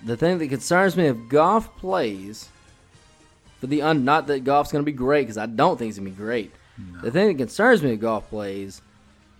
[0.04, 2.48] The thing that concerns me if Goff plays
[3.60, 5.98] for the un, not that Goff's going to be great because I don't think it's
[5.98, 6.52] going to be great.
[7.02, 8.80] The thing that concerns me if Goff plays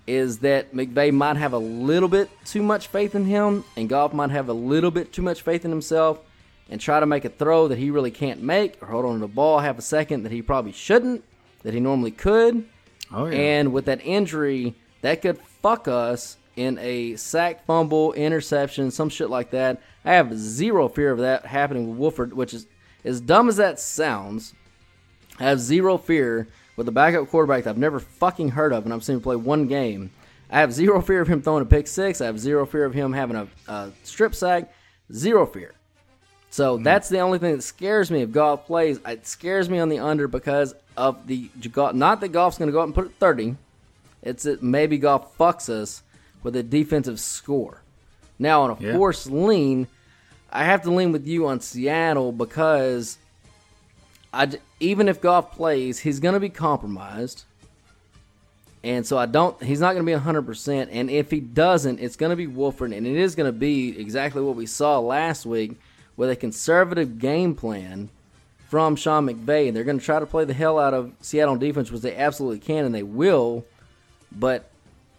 [0.06, 4.12] is that McVay might have a little bit too much faith in him, and Goff
[4.12, 6.18] might have a little bit too much faith in himself,
[6.68, 9.20] and try to make a throw that he really can't make, or hold on to
[9.20, 11.24] the ball half a second that he probably shouldn't,
[11.62, 12.64] that he normally could.
[13.12, 13.38] Oh, yeah.
[13.38, 19.30] And with that injury, that could fuck us in a sack, fumble, interception, some shit
[19.30, 19.80] like that.
[20.04, 22.66] I have zero fear of that happening with Wolford, which is
[23.04, 24.54] as dumb as that sounds.
[25.38, 28.92] I have zero fear with a backup quarterback that I've never fucking heard of, and
[28.92, 30.10] I've seen him play one game.
[30.50, 32.20] I have zero fear of him throwing a pick six.
[32.20, 34.72] I have zero fear of him having a, a strip sack.
[35.12, 35.74] Zero fear.
[36.50, 36.82] So hmm.
[36.82, 38.98] that's the only thing that scares me if Goff plays.
[39.06, 41.50] It scares me on the under because of the
[41.94, 43.56] not that Goff's going to go up and put it thirty.
[44.22, 46.02] It's that maybe Goff fucks us
[46.42, 47.82] with a defensive score.
[48.38, 48.96] Now on a Yeah.
[48.96, 49.86] forced lean,
[50.52, 53.18] I have to lean with you on Seattle because
[54.32, 57.44] I even if Goff plays, he's going to be compromised.
[58.82, 62.16] And so I don't he's not going to be 100% and if he doesn't, it's
[62.16, 65.44] going to be Wolford and it is going to be exactly what we saw last
[65.44, 65.78] week
[66.16, 68.08] with a conservative game plan
[68.68, 69.66] from Sean McVay.
[69.66, 72.16] And they're going to try to play the hell out of Seattle defense, which they
[72.16, 73.64] absolutely can and they will.
[74.32, 74.70] But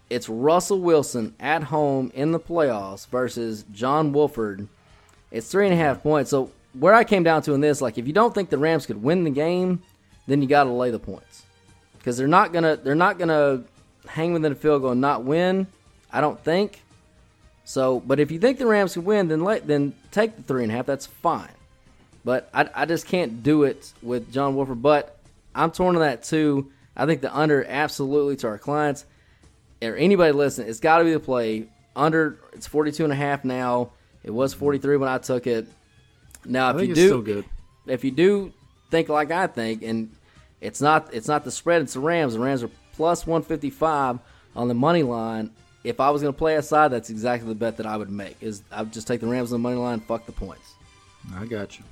[0.09, 4.67] it's Russell Wilson at home in the playoffs versus John Wolford.
[5.31, 6.29] It's three and a half points.
[6.29, 8.85] So where I came down to in this, like if you don't think the Rams
[8.85, 9.81] could win the game,
[10.27, 11.43] then you got to lay the points
[11.97, 13.63] because they're not gonna they're not gonna
[14.07, 15.67] hang within a field goal and not win.
[16.11, 16.81] I don't think.
[17.63, 20.63] So, but if you think the Rams can win, then let then take the three
[20.63, 20.85] and a half.
[20.85, 21.49] That's fine.
[22.23, 24.81] But I, I just can't do it with John Wolford.
[24.81, 25.17] But
[25.55, 26.71] I'm torn on that too.
[26.95, 29.05] I think the under absolutely to our clients
[29.81, 31.67] or anybody listening, it's got to be the play.
[31.95, 33.91] Under it's 42 and a half now.
[34.23, 35.67] It was 43 when I took it.
[36.45, 37.43] Now, if you do,
[37.87, 38.53] if you do
[38.89, 40.11] think like I think, and
[40.59, 42.33] it's not it's not the spread, it's the Rams.
[42.33, 44.19] The Rams are plus 155
[44.55, 45.51] on the money line.
[45.83, 48.11] If I was going to play a side, that's exactly the bet that I would
[48.11, 48.37] make.
[48.41, 50.73] Is I would just take the Rams on the money line, fuck the points.
[51.35, 51.85] I got you.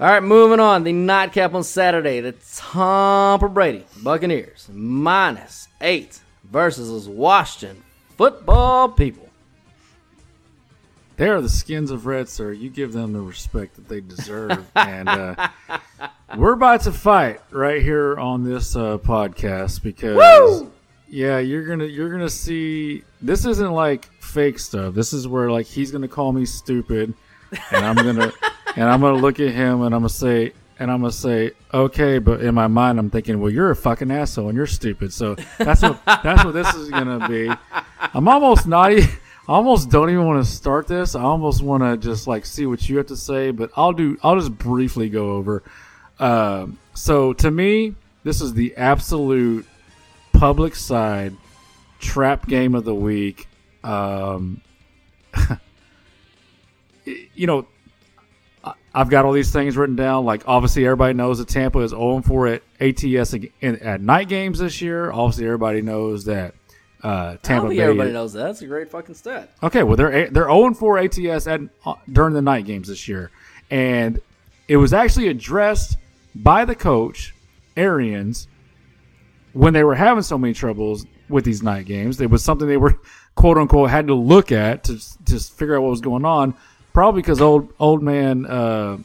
[0.00, 0.84] All right, moving on.
[0.84, 2.20] The nightcap on Saturday.
[2.20, 7.82] The Tampa Brady Buccaneers minus eight versus Washington
[8.16, 9.27] football people.
[11.18, 12.52] They are the skins of red, sir.
[12.52, 14.64] You give them the respect that they deserve.
[14.76, 15.48] and uh,
[16.36, 20.70] we're about to fight right here on this uh, podcast because Woo!
[21.08, 24.94] yeah, you're gonna you're gonna see this isn't like fake stuff.
[24.94, 27.12] This is where like he's gonna call me stupid,
[27.72, 28.32] and I'm gonna
[28.76, 32.20] and I'm gonna look at him and I'm gonna say and I'm gonna say okay,
[32.20, 35.12] but in my mind I'm thinking, well, you're a fucking asshole and you're stupid.
[35.12, 37.50] So that's what that's what this is gonna be.
[38.14, 38.92] I'm almost not.
[38.92, 39.02] e-
[39.48, 41.14] I almost don't even want to start this.
[41.14, 44.18] I almost want to just like see what you have to say, but I'll do.
[44.22, 45.62] I'll just briefly go over.
[46.18, 49.66] Um, so to me, this is the absolute
[50.34, 51.34] public side
[51.98, 53.48] trap game of the week.
[53.82, 54.60] Um,
[57.06, 57.66] you know,
[58.94, 60.26] I've got all these things written down.
[60.26, 64.82] Like obviously, everybody knows that Tampa is 0 4 at ATS at night games this
[64.82, 65.10] year.
[65.10, 66.54] Obviously, everybody knows that
[67.04, 67.84] uh, I don't Tampa think Bay.
[67.84, 68.44] everybody knows that.
[68.44, 69.50] That's a great fucking stat.
[69.62, 73.30] Okay, well they're they're 0 4 ATS at, uh, during the night games this year,
[73.70, 74.20] and
[74.66, 75.96] it was actually addressed
[76.34, 77.34] by the coach
[77.76, 78.48] Arians
[79.52, 82.20] when they were having so many troubles with these night games.
[82.20, 82.98] It was something they were
[83.34, 86.54] quote unquote had to look at to just figure out what was going on.
[86.92, 88.98] Probably because old old man uh,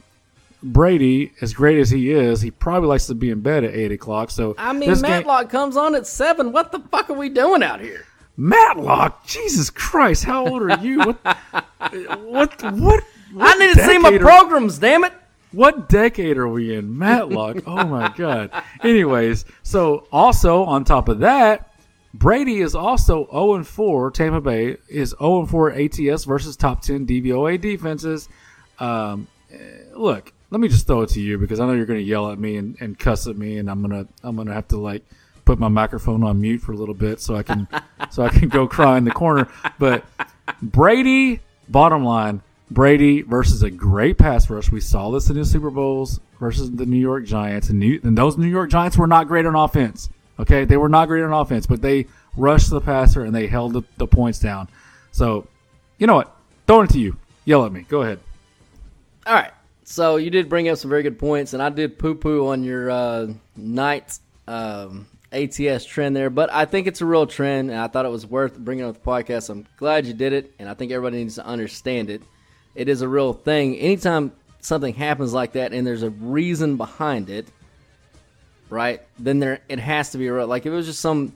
[0.63, 3.91] Brady, as great as he is, he probably likes to be in bed at eight
[3.91, 4.31] o'clock.
[4.31, 6.51] So I mean, this game- Matlock comes on at seven.
[6.51, 8.05] What the fuck are we doing out here?
[8.37, 10.99] Matlock, Jesus Christ, how old are you?
[10.99, 11.17] What?
[12.21, 12.63] what?
[12.73, 13.03] What?
[13.39, 14.79] I need to see my are- programs.
[14.79, 15.13] Damn it!
[15.51, 16.97] What decade are we in?
[16.97, 17.57] Matlock.
[17.67, 18.49] Oh my God.
[18.83, 21.71] Anyways, so also on top of that,
[22.15, 24.11] Brady is also 0 and 4.
[24.11, 28.29] Tampa Bay is 0 and 4 ATS versus top 10 DVOA defenses.
[28.79, 29.57] Um, eh,
[29.95, 32.31] look, let me just throw it to you because I know you're going to yell
[32.31, 35.03] at me and, and cuss at me, and I'm gonna I'm gonna have to like
[35.45, 37.67] put my microphone on mute for a little bit so I can
[38.11, 39.49] so I can go cry in the corner.
[39.79, 40.05] But
[40.61, 41.39] Brady,
[41.69, 44.71] bottom line, Brady versus a great pass rush.
[44.71, 48.15] We saw this in the Super Bowls versus the New York Giants, and, New, and
[48.15, 50.11] those New York Giants were not great on offense.
[50.39, 52.05] Okay, they were not great on offense, but they
[52.37, 54.69] rushed the passer and they held the, the points down.
[55.11, 55.47] So,
[55.97, 56.35] you know what?
[56.67, 57.17] Throwing it to you.
[57.45, 57.85] Yell at me.
[57.89, 58.19] Go ahead.
[59.25, 59.51] All right.
[59.93, 62.63] So you did bring up some very good points, and I did poo poo on
[62.63, 64.17] your uh, night
[64.47, 68.09] um, ATS trend there, but I think it's a real trend, and I thought it
[68.09, 69.51] was worth bringing up the podcast.
[69.51, 72.23] I'm glad you did it, and I think everybody needs to understand it.
[72.73, 73.77] It is a real thing.
[73.77, 74.31] Anytime
[74.61, 77.45] something happens like that, and there's a reason behind it,
[78.71, 78.99] right?
[79.19, 80.47] Then there it has to be real.
[80.47, 81.33] Like if it was just some,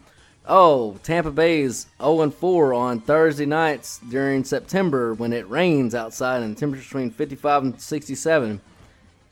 [0.47, 6.43] oh, Tampa Bay's 0 and 4 on Thursday nights during September when it rains outside
[6.43, 8.61] and temperatures between 55 and 67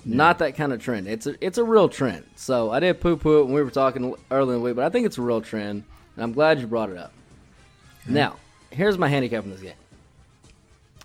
[0.05, 1.07] not that kind of trend.
[1.07, 2.25] It's a it's a real trend.
[2.35, 4.85] So I did poo poo it when we were talking earlier in the week, but
[4.85, 5.83] I think it's a real trend,
[6.15, 7.11] and I'm glad you brought it up.
[8.07, 8.35] Now,
[8.69, 9.73] here's my handicap in this game.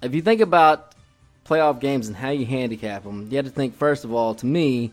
[0.02, 0.94] If you think about
[1.46, 4.46] playoff games and how you handicap them, you have to think first of all, to
[4.46, 4.92] me,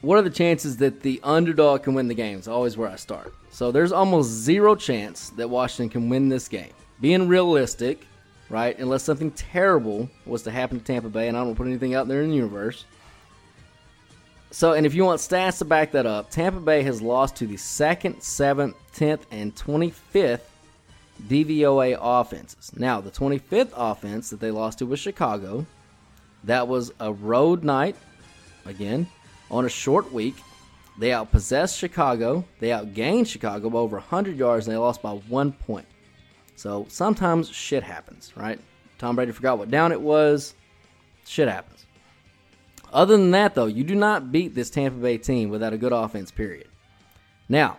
[0.00, 2.38] what are the chances that the underdog can win the game?
[2.38, 3.32] It's always where I start.
[3.52, 6.72] So there's almost zero chance that Washington can win this game.
[7.00, 8.06] Being realistic,
[8.48, 8.76] right?
[8.78, 12.08] Unless something terrible was to happen to Tampa Bay, and I don't put anything out
[12.08, 12.86] there in the universe.
[14.50, 17.46] So, and if you want stats to back that up, Tampa Bay has lost to
[17.46, 20.50] the second, seventh, tenth, and twenty-fifth
[21.28, 22.72] DVOA offenses.
[22.74, 25.66] Now, the twenty-fifth offense that they lost to was Chicago.
[26.44, 27.96] That was a road night,
[28.64, 29.06] again,
[29.50, 30.36] on a short week.
[30.98, 32.44] They outpossessed Chicago.
[32.60, 35.86] They outgained Chicago by over 100 yards, and they lost by one point.
[36.54, 38.60] So sometimes shit happens, right?
[38.98, 40.54] Tom Brady forgot what down it was.
[41.24, 41.86] Shit happens.
[42.92, 45.92] Other than that, though, you do not beat this Tampa Bay team without a good
[45.92, 46.68] offense, period.
[47.48, 47.78] Now,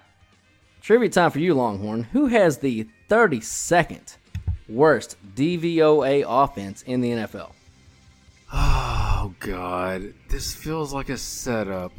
[0.82, 2.03] trivia time for you, Longhorn.
[2.03, 4.18] Who has the 32nd
[4.68, 7.51] worst DVOA offense in the NFL?
[9.26, 10.14] Oh, God.
[10.28, 11.93] This feels like a setup.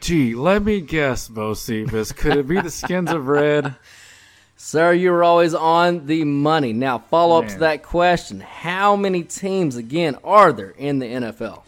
[0.00, 2.14] Gee, let me guess, Bocephus.
[2.14, 3.74] Could it be the Skins of Red?
[4.56, 6.72] Sir, you were always on the money.
[6.72, 8.40] Now, follow up to that question.
[8.40, 11.62] How many teams, again, are there in the NFL?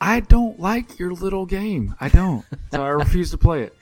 [0.00, 1.94] I don't like your little game.
[2.00, 2.44] I don't.
[2.70, 3.76] So I refuse to play it.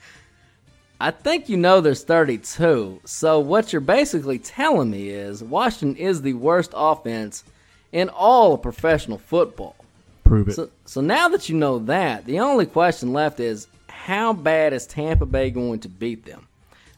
[1.01, 3.01] I think you know there's 32.
[3.05, 7.43] So what you're basically telling me is Washington is the worst offense
[7.91, 9.75] in all of professional football.
[10.23, 10.53] Prove it.
[10.53, 14.85] So, so now that you know that, the only question left is how bad is
[14.85, 16.47] Tampa Bay going to beat them?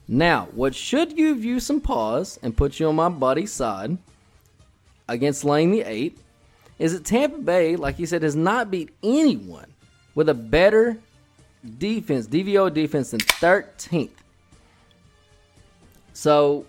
[0.08, 3.98] Now, what should give you some pause and put you on my buddy's side
[5.08, 6.18] against laying the eight
[6.78, 9.66] is that Tampa Bay, like you said, has not beat anyone
[10.14, 10.98] with a better
[11.78, 14.10] defense, DVO defense, than 13th.
[16.12, 16.66] So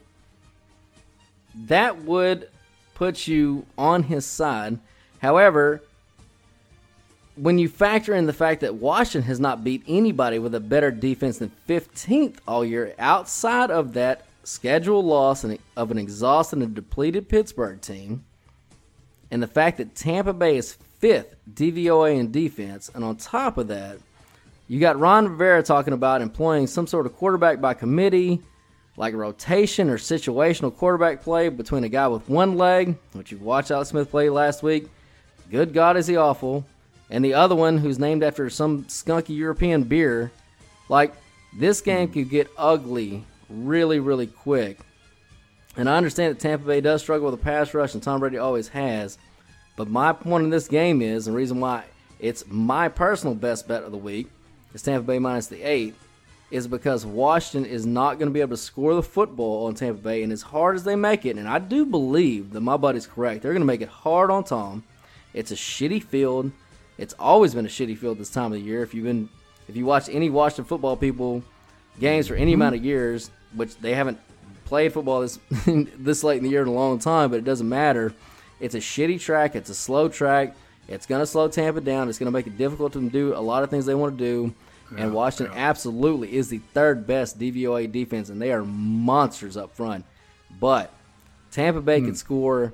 [1.66, 2.50] that would
[2.96, 4.80] put you on his side.
[5.22, 5.82] However,
[7.38, 10.92] when you factor in the fact that Washington has not beat anybody with a better
[10.92, 17.30] defense than 15th all year, outside of that schedule loss of an exhausted and depleted
[17.30, 18.26] Pittsburgh team,
[19.30, 23.68] and the fact that Tampa Bay is fifth DVOA in defense, and on top of
[23.68, 24.00] that,
[24.68, 28.42] you got Ron Rivera talking about employing some sort of quarterback by committee,
[28.98, 33.70] like rotation or situational quarterback play between a guy with one leg, which you watched
[33.70, 34.88] Alex Smith play last week.
[35.52, 36.66] Good God, is he awful?
[37.10, 40.32] And the other one, who's named after some skunky European beer.
[40.90, 41.14] Like,
[41.58, 44.80] this game could get ugly really, really quick.
[45.78, 48.38] And I understand that Tampa Bay does struggle with a pass rush, and Tom Brady
[48.38, 49.18] always has.
[49.76, 51.84] But my point in this game is, the reason why
[52.20, 54.28] it's my personal best bet of the week,
[54.74, 55.94] is Tampa Bay minus the eight,
[56.50, 60.02] is because Washington is not going to be able to score the football on Tampa
[60.02, 60.24] Bay.
[60.24, 63.44] And as hard as they make it, and I do believe that my buddy's correct,
[63.44, 64.84] they're going to make it hard on Tom.
[65.34, 66.52] It's a shitty field.
[66.98, 68.82] It's always been a shitty field this time of the year.
[68.84, 69.30] If you've been,
[69.68, 71.44] if you watch any Washington football people
[72.00, 72.62] games for any mm-hmm.
[72.62, 74.20] amount of years, which they haven't
[74.66, 75.40] played football this
[75.98, 78.14] this late in the year in a long time, but it doesn't matter.
[78.60, 79.56] It's a shitty track.
[79.56, 80.56] It's a slow track.
[80.88, 82.10] It's going to slow Tampa down.
[82.10, 84.24] It's going to make it difficult to do a lot of things they want to
[84.24, 84.54] do.
[84.98, 90.06] and Washington absolutely is the third best DVOA defense, and they are monsters up front.
[90.60, 90.92] But
[91.52, 92.18] Tampa Bay can mm.
[92.18, 92.74] score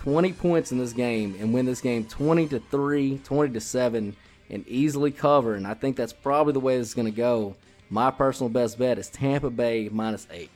[0.00, 4.16] 20 points in this game and win this game 20 to 3, 20 to 7,
[4.48, 5.54] and easily cover.
[5.54, 7.54] And I think that's probably the way this is going to go.
[7.90, 10.50] My personal best bet is Tampa Bay minus 8.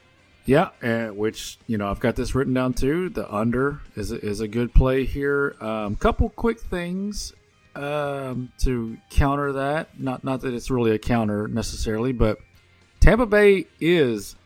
[0.46, 3.08] Yeah, which you know I've got this written down too.
[3.08, 5.56] The under is a, is a good play here.
[5.60, 7.32] Um, couple quick things
[7.74, 9.98] um, to counter that.
[9.98, 12.38] Not not that it's really a counter necessarily, but
[13.00, 14.36] Tampa Bay is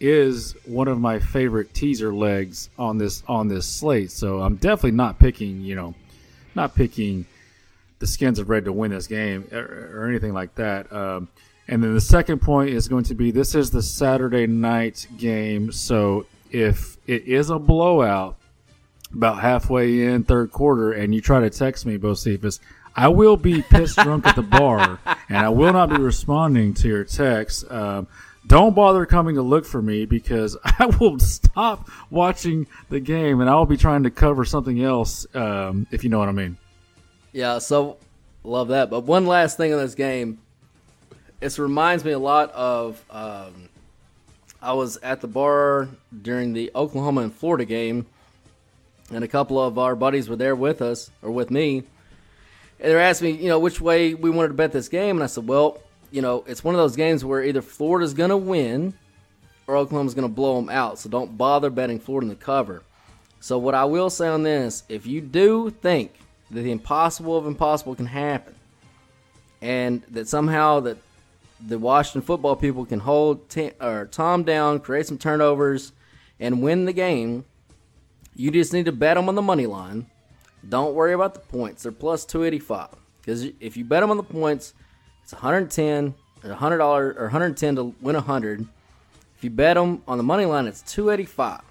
[0.00, 4.10] is one of my favorite teaser legs on this on this slate.
[4.10, 5.94] So I'm definitely not picking, you know,
[6.54, 7.26] not picking
[7.98, 10.92] the Skins of Red to win this game or, or anything like that.
[10.92, 11.28] Um,
[11.68, 15.72] and then the second point is going to be this is the Saturday night game.
[15.72, 18.36] So if it is a blowout
[19.12, 22.60] about halfway in third quarter and you try to text me, Bocephus,
[22.94, 26.88] I will be pissed drunk at the bar and I will not be responding to
[26.88, 27.70] your text.
[27.70, 28.06] Um,
[28.46, 33.50] don't bother coming to look for me because I will stop watching the game and
[33.50, 36.56] I will be trying to cover something else, um, if you know what I mean.
[37.32, 37.98] Yeah, so
[38.44, 38.90] love that.
[38.90, 40.38] But one last thing in this game,
[41.40, 43.04] it reminds me a lot of.
[43.10, 43.68] Um,
[44.62, 45.88] I was at the bar
[46.22, 48.06] during the Oklahoma and Florida game,
[49.12, 51.78] and a couple of our buddies were there with us or with me,
[52.80, 55.16] and they were asking me, you know, which way we wanted to bet this game,
[55.16, 55.78] and I said, well,
[56.10, 58.94] you know, it's one of those games where either Florida's going to win
[59.66, 60.98] or Oklahoma's going to blow them out.
[60.98, 62.82] So don't bother betting Florida in the cover.
[63.40, 66.12] So what I will say on this, if you do think
[66.50, 68.54] that the impossible of impossible can happen,
[69.60, 70.98] and that somehow that
[71.66, 75.92] the Washington football people can hold t- or Tom down, create some turnovers,
[76.38, 77.44] and win the game,
[78.34, 80.06] you just need to bet them on the money line.
[80.68, 82.90] Don't worry about the points; they're plus two eighty five.
[83.20, 84.74] Because if you bet them on the points,
[85.26, 86.14] it's 110
[86.44, 88.60] or 100 dollars or 110 to win 100.
[89.36, 91.62] If you bet them on the money line, it's 285.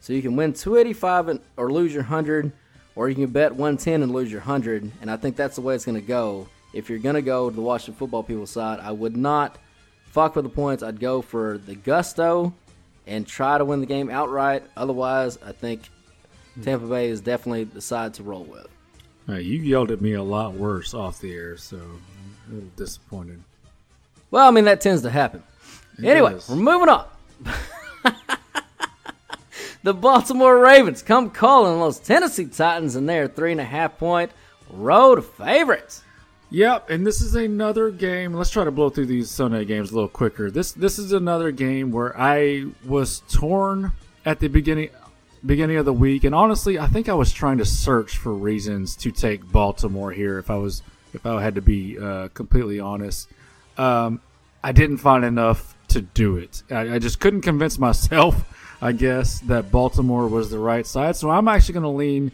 [0.00, 2.50] So you can win 285 and, or lose your 100,
[2.96, 4.90] or you can bet 110 and lose your 100.
[5.02, 6.48] And I think that's the way it's going to go.
[6.72, 9.58] If you're going to go to the Washington football people side, I would not
[10.06, 10.82] fuck with the points.
[10.82, 12.54] I'd go for the gusto
[13.06, 14.62] and try to win the game outright.
[14.74, 15.82] Otherwise, I think
[16.62, 18.68] Tampa Bay is definitely the side to roll with.
[19.26, 21.78] Right, you yelled at me a lot worse off the air, so
[22.48, 23.42] a little disappointed.
[24.30, 25.42] Well, I mean, that tends to happen.
[25.98, 26.48] It anyway, does.
[26.48, 27.06] we're moving on.
[29.82, 34.32] the Baltimore Ravens come calling those Tennessee Titans, and they're three and a half point
[34.70, 36.02] road favorites.
[36.50, 38.34] Yep, and this is another game.
[38.34, 40.50] Let's try to blow through these Sunday games a little quicker.
[40.50, 43.92] This this is another game where I was torn
[44.26, 44.90] at the beginning
[45.44, 48.96] beginning of the week, and honestly, I think I was trying to search for reasons
[48.96, 50.38] to take Baltimore here.
[50.38, 50.82] If I was
[51.12, 53.28] if I had to be uh, completely honest,
[53.78, 54.20] um,
[54.62, 56.62] I didn't find enough to do it.
[56.70, 61.16] I, I just couldn't convince myself, I guess, that Baltimore was the right side.
[61.16, 62.32] So I'm actually going to lean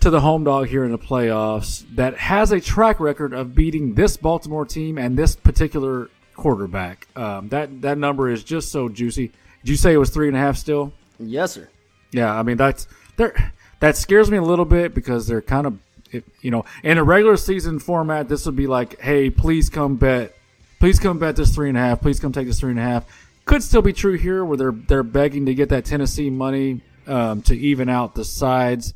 [0.00, 3.94] to the home dog here in the playoffs that has a track record of beating
[3.94, 7.06] this Baltimore team and this particular quarterback.
[7.16, 9.28] Um, that that number is just so juicy.
[9.60, 10.92] Did you say it was three and a half still?
[11.20, 11.68] Yes, sir.
[12.10, 13.52] Yeah, I mean that's there.
[13.78, 15.78] That scares me a little bit because they're kind of,
[16.12, 19.96] it, you know, in a regular season format, this would be like, hey, please come
[19.96, 20.34] bet,
[20.80, 22.82] please come bet this three and a half, please come take this three and a
[22.82, 23.04] half.
[23.44, 27.42] Could still be true here where they're they're begging to get that Tennessee money um,
[27.42, 28.94] to even out the sides.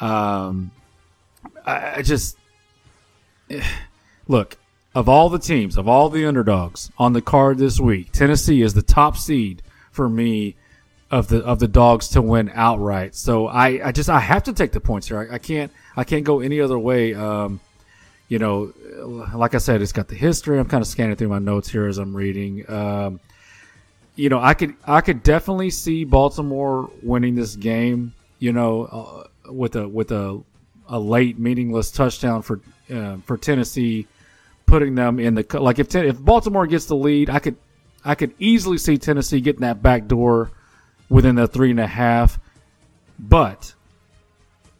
[0.00, 0.70] Um,
[1.66, 2.36] I, I just
[4.28, 4.56] look
[4.94, 8.74] of all the teams, of all the underdogs on the card this week, Tennessee is
[8.74, 10.56] the top seed for me
[11.10, 13.14] of the of the dogs to win outright.
[13.14, 15.28] So I, I just I have to take the points here.
[15.30, 17.14] I, I can't I can't go any other way.
[17.14, 17.60] Um,
[18.28, 18.72] you know,
[19.34, 20.58] like I said, it's got the history.
[20.58, 22.68] I'm kind of scanning through my notes here as I'm reading.
[22.70, 23.20] Um,
[24.16, 28.14] you know, I could I could definitely see Baltimore winning this game.
[28.38, 30.42] You know, uh, with a with a
[30.88, 32.60] a late meaningless touchdown for
[32.92, 34.06] uh, for Tennessee,
[34.66, 37.56] putting them in the like if if Baltimore gets the lead, I could
[38.04, 40.50] I could easily see Tennessee getting that back door
[41.08, 42.38] within the three and a half.
[43.18, 43.74] But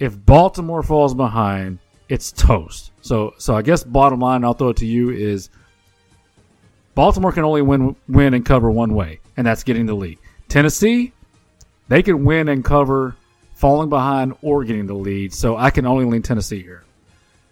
[0.02, 1.78] if Baltimore falls behind,
[2.08, 2.90] it's toast.
[3.02, 5.48] So so I guess bottom line, I'll throw it to you is
[6.96, 10.18] Baltimore can only win win and cover one way, and that's getting the lead.
[10.48, 11.12] Tennessee,
[11.86, 13.14] they can win and cover
[13.54, 15.32] falling behind or getting the lead.
[15.32, 16.82] So I can only lean Tennessee here.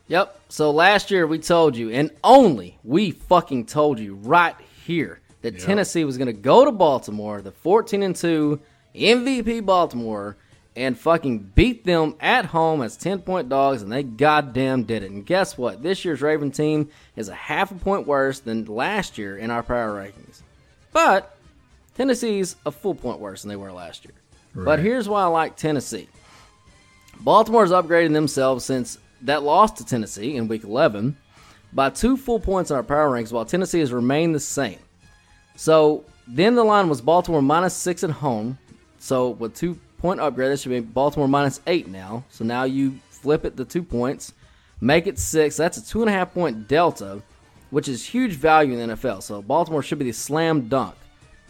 [0.09, 0.40] Yep.
[0.48, 5.55] So last year we told you, and only we fucking told you right here that
[5.55, 5.62] Yep.
[5.62, 8.59] Tennessee was going to go to Baltimore, the 14 and 2
[8.96, 10.36] MVP Baltimore,
[10.76, 15.10] and fucking beat them at home as 10 point dogs, and they goddamn did it.
[15.10, 15.82] And guess what?
[15.82, 19.62] This year's Raven team is a half a point worse than last year in our
[19.62, 20.42] power rankings.
[20.92, 21.36] But
[21.96, 24.14] Tennessee's a full point worse than they were last year.
[24.54, 26.08] But here's why I like Tennessee.
[27.20, 31.16] Baltimore's upgraded themselves since that loss to Tennessee in week 11
[31.72, 34.78] by two full points in our power ranks, while Tennessee has remained the same.
[35.56, 38.58] So then the line was Baltimore minus six at home.
[38.98, 42.24] So with two point upgrade, this should be Baltimore minus eight now.
[42.30, 44.32] So now you flip it to two points,
[44.80, 45.57] make it six.
[45.57, 47.22] That's a two and a half point delta,
[47.70, 49.22] which is huge value in the NFL.
[49.22, 50.94] So Baltimore should be the slam dunk.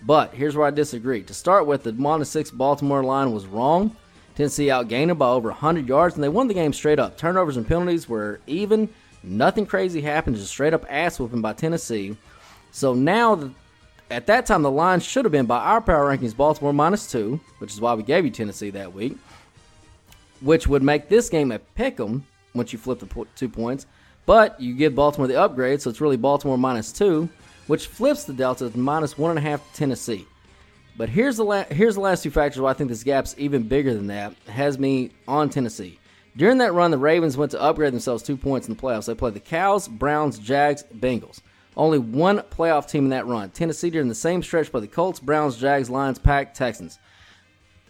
[0.02, 1.22] But here's where I disagree.
[1.22, 3.94] To start with, the minus six Baltimore line was wrong.
[4.34, 7.18] Tennessee outgained them by over 100 yards, and they won the game straight up.
[7.18, 8.88] Turnovers and penalties were even.
[9.22, 12.16] Nothing crazy happened, just straight up ass whooping by Tennessee.
[12.70, 13.50] So now, the,
[14.10, 17.40] at that time, the line should have been by our power rankings Baltimore minus two,
[17.58, 19.16] which is why we gave you Tennessee that week,
[20.40, 23.86] which would make this game a pick 'em once you flip the two points.
[24.26, 27.28] But you give Baltimore the upgrade, so it's really Baltimore minus two,
[27.66, 30.26] which flips the delta to minus one and a half to Tennessee.
[30.96, 33.62] But here's the la- here's the last two factors why I think this gap's even
[33.62, 34.34] bigger than that.
[34.48, 35.98] Has me on Tennessee.
[36.36, 39.06] During that run, the Ravens went to upgrade themselves two points in the playoffs.
[39.06, 41.40] They played the Cows, Browns, Jags, Bengals.
[41.76, 43.50] Only one playoff team in that run.
[43.50, 46.98] Tennessee during the same stretch played the Colts, Browns, Jags, Lions, Pack, Texans,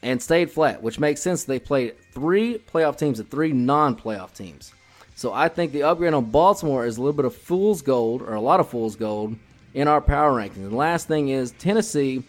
[0.02, 1.44] and stayed flat, which makes sense.
[1.44, 4.72] They played three playoff teams and three non-playoff teams.
[5.14, 8.34] So I think the upgrade on Baltimore is a little bit of fool's gold, or
[8.34, 9.36] a lot of fool's gold,
[9.74, 10.56] in our power rankings.
[10.56, 12.24] And the last thing is Tennessee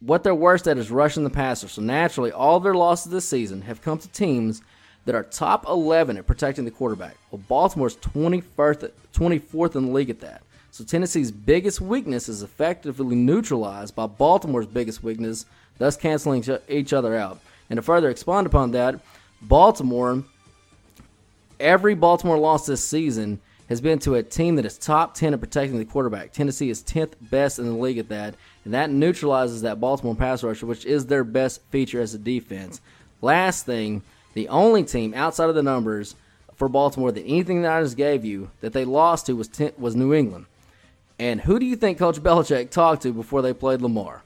[0.00, 1.68] what they're worst at is rushing the passer.
[1.68, 4.62] So naturally, all their losses this season have come to teams
[5.04, 7.16] that are top 11 at protecting the quarterback.
[7.30, 10.42] Well, Baltimore's 21st, 24th in the league at that.
[10.70, 15.46] So Tennessee's biggest weakness is effectively neutralized by Baltimore's biggest weakness,
[15.78, 17.40] thus canceling each other out.
[17.68, 19.00] And to further expand upon that,
[19.42, 20.22] Baltimore,
[21.58, 25.40] every Baltimore loss this season has been to a team that is top 10 at
[25.40, 26.32] protecting the quarterback.
[26.32, 30.42] Tennessee is 10th best in the league at that, and that neutralizes that Baltimore pass
[30.42, 32.80] rusher, which is their best feature as a defense.
[33.22, 34.02] Last thing,
[34.34, 36.14] the only team outside of the numbers
[36.56, 39.72] for Baltimore that anything that I just gave you that they lost to was ten,
[39.78, 40.46] was New England.
[41.20, 44.22] And who do you think Coach Belichick talked to before they played Lamar?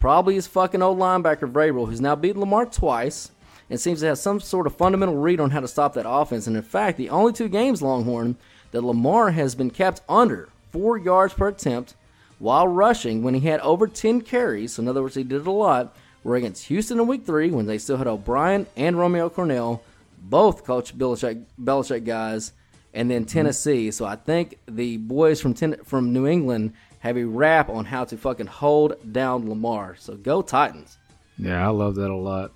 [0.00, 3.32] Probably his fucking old linebacker Vrabel, who's now beaten Lamar twice
[3.68, 6.46] and seems to have some sort of fundamental read on how to stop that offense.
[6.46, 8.36] And in fact, the only two games Longhorn
[8.70, 11.94] that Lamar has been kept under four yards per attempt
[12.38, 14.72] while rushing when he had over 10 carries.
[14.72, 15.94] So in other words, he did it a lot.
[16.24, 19.80] Were against Houston in Week Three when they still had O'Brien and Romeo Crennel,
[20.18, 22.52] both Coach Belichick, Belichick guys,
[22.94, 23.90] and then Tennessee.
[23.90, 28.04] So I think the boys from ten, from New England have a rap on how
[28.04, 29.96] to fucking hold down Lamar.
[29.98, 30.98] So go Titans.
[31.38, 32.52] Yeah, I love that a lot.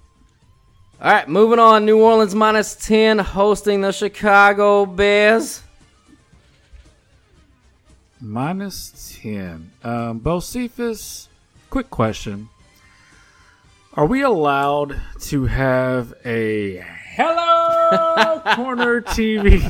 [1.01, 1.85] All right, moving on.
[1.85, 5.62] New Orleans minus 10 hosting the Chicago Bears.
[8.20, 9.72] Minus 10.
[9.83, 11.26] Um, Bocephus,
[11.70, 12.49] quick question.
[13.95, 16.85] Are we allowed to have a
[17.16, 19.61] Hello Corner TV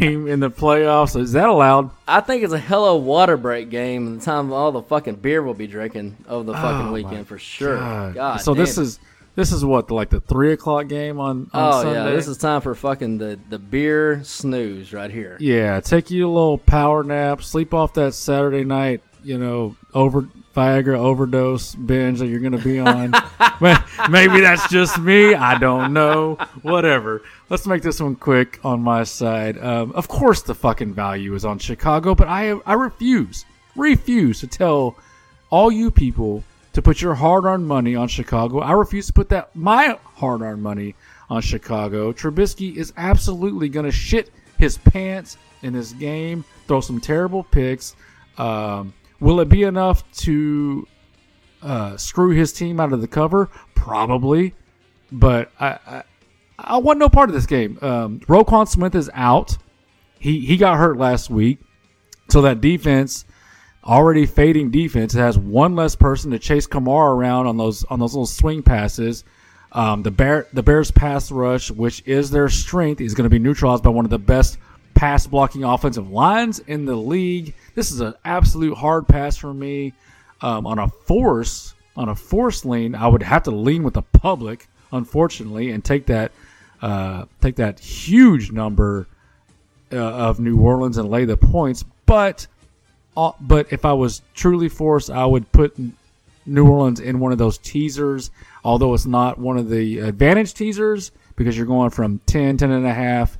[0.00, 1.18] game in the playoffs?
[1.20, 1.90] Is that allowed?
[2.08, 5.42] I think it's a hello water break game and the time all the fucking beer
[5.42, 7.76] we'll be drinking over the fucking Oh, weekend for sure.
[7.76, 8.14] God.
[8.14, 8.84] God so this damn.
[8.84, 8.98] is
[9.34, 12.04] this is what like the three o'clock game on, on Oh Sunday?
[12.04, 15.36] yeah, this is time for fucking the the beer snooze right here.
[15.40, 20.28] Yeah, take you a little power nap, sleep off that Saturday night, you know, over
[20.54, 23.12] Viagra overdose binge that you're going to be on.
[24.10, 25.34] Maybe that's just me.
[25.34, 26.34] I don't know.
[26.62, 27.22] Whatever.
[27.48, 29.58] Let's make this one quick on my side.
[29.58, 33.44] Um, of course, the fucking value is on Chicago, but I I refuse,
[33.76, 34.96] refuse to tell
[35.50, 38.60] all you people to put your hard-earned money on Chicago.
[38.60, 40.94] I refuse to put that my hard-earned money
[41.28, 42.12] on Chicago.
[42.12, 47.94] Trubisky is absolutely going to shit his pants in this game, throw some terrible picks.
[48.38, 50.86] Um, will it be enough to
[51.62, 53.48] uh, screw his team out of the cover?
[53.74, 54.54] Probably,
[55.10, 56.02] but I, I
[56.58, 57.78] I want no part of this game.
[57.80, 59.56] Um, Roquan Smith is out.
[60.18, 61.60] He he got hurt last week,
[62.28, 63.24] so that defense
[63.84, 68.14] already fading defense has one less person to chase Kamara around on those on those
[68.14, 69.24] little swing passes.
[69.72, 73.38] Um, the bear the Bears pass rush, which is their strength, is going to be
[73.38, 74.58] neutralized by one of the best
[74.94, 77.54] pass blocking offensive lines in the league.
[77.74, 79.92] This is an absolute hard pass for me.
[80.40, 84.02] Um, on a force on a force lean, I would have to lean with the
[84.02, 86.32] public, unfortunately, and take that
[86.80, 89.06] uh, take that huge number
[89.92, 91.84] uh, of New Orleans and lay the points.
[92.06, 92.46] But
[93.16, 95.76] uh, but if I was truly forced, I would put
[96.46, 98.30] New Orleans in one of those teasers,
[98.64, 102.86] although it's not one of the advantage teasers because you're going from 10, 10 and
[102.86, 103.38] a half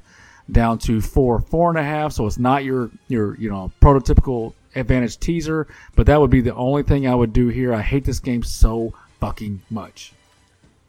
[0.51, 2.13] down to four, four and a half.
[2.13, 6.55] So it's not your, your, you know, prototypical advantage teaser, but that would be the
[6.55, 7.75] only thing I would do here.
[7.75, 10.13] I hate this game so fucking much.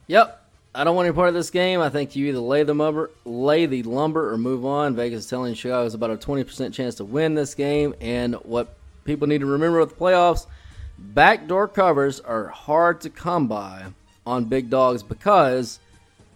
[0.08, 0.40] Yep.
[0.76, 1.82] I don't want any part of this game.
[1.82, 4.96] I think you either lay the lumber, lay the lumber, or move on.
[4.96, 7.94] Vegas is telling Chicago is about a twenty percent chance to win this game.
[8.02, 8.76] And what
[9.06, 10.48] people need to remember with the playoffs,
[10.98, 13.86] backdoor covers are hard to come by
[14.26, 15.80] on big dogs because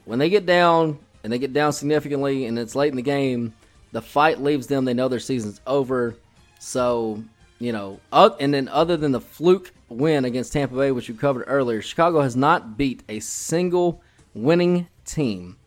[0.06, 3.54] when they get down and they get down significantly and it's late in the game,
[3.92, 4.86] the fight leaves them.
[4.86, 6.16] They know their season's over.
[6.60, 7.24] So
[7.60, 11.16] you know, uh, and then other than the fluke win against Tampa Bay, which you
[11.16, 11.82] covered earlier.
[11.82, 14.02] Chicago has not beat a single
[14.34, 15.58] winning team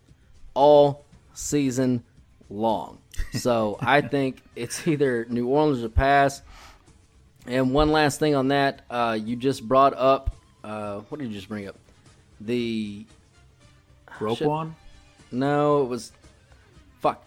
[0.55, 2.05] all season
[2.49, 2.99] long.
[3.33, 6.43] So I think it's either New Orleans or pass.
[7.47, 10.37] And one last thing on that, uh, you just brought up.
[10.63, 11.77] Uh, what did you just bring up?
[12.41, 13.07] The
[14.19, 14.75] Roquan?
[15.33, 16.13] No, it was.
[17.01, 17.25] Fuck.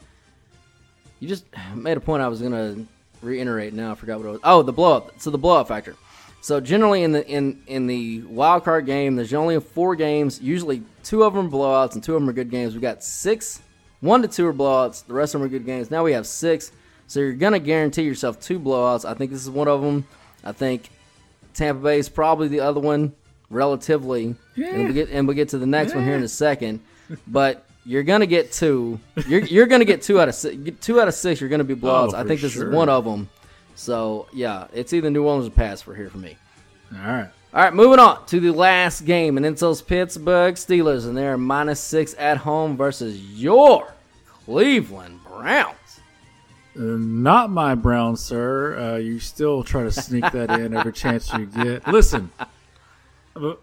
[1.20, 1.46] You just
[1.76, 2.86] made a point I was gonna
[3.22, 3.74] reiterate.
[3.74, 4.42] Now I forgot what it was.
[4.44, 5.22] Oh, the blowout.
[5.22, 5.96] So the blowout factor.
[6.42, 10.42] So generally in the in in the wild card game, there's only four games.
[10.42, 12.76] Usually two of them are blowouts and two of them are good games.
[12.76, 13.62] We got six,
[14.02, 15.06] one to two are blowouts.
[15.06, 15.90] The rest of them are good games.
[15.90, 16.72] Now we have six.
[17.08, 19.10] So you're gonna guarantee yourself two blowouts.
[19.10, 20.06] I think this is one of them.
[20.44, 20.90] I think
[21.54, 23.14] Tampa Bay is probably the other one,
[23.50, 24.36] relatively.
[24.58, 26.82] And we get and we get to the next one here in a second.
[27.28, 29.00] But you're gonna get two.
[29.28, 30.58] You're you're gonna get two out of six.
[30.82, 31.42] Two out of six.
[31.42, 32.12] You're gonna be blowouts.
[32.14, 32.70] Oh, I think this sure.
[32.70, 33.30] is one of them.
[33.76, 36.38] So yeah, it's either New Orleans or pass for here for me.
[36.94, 37.30] All right.
[37.54, 41.38] All right, moving on to the last game, and it's those Pittsburgh Steelers, and they're
[41.38, 43.94] minus six at home versus your
[44.26, 46.02] Cleveland Browns.
[46.76, 48.76] Uh, not my Brown, sir.
[48.80, 51.88] Uh, you still try to sneak that in every chance you get.
[51.88, 52.32] Listen,
[53.36, 53.54] uh,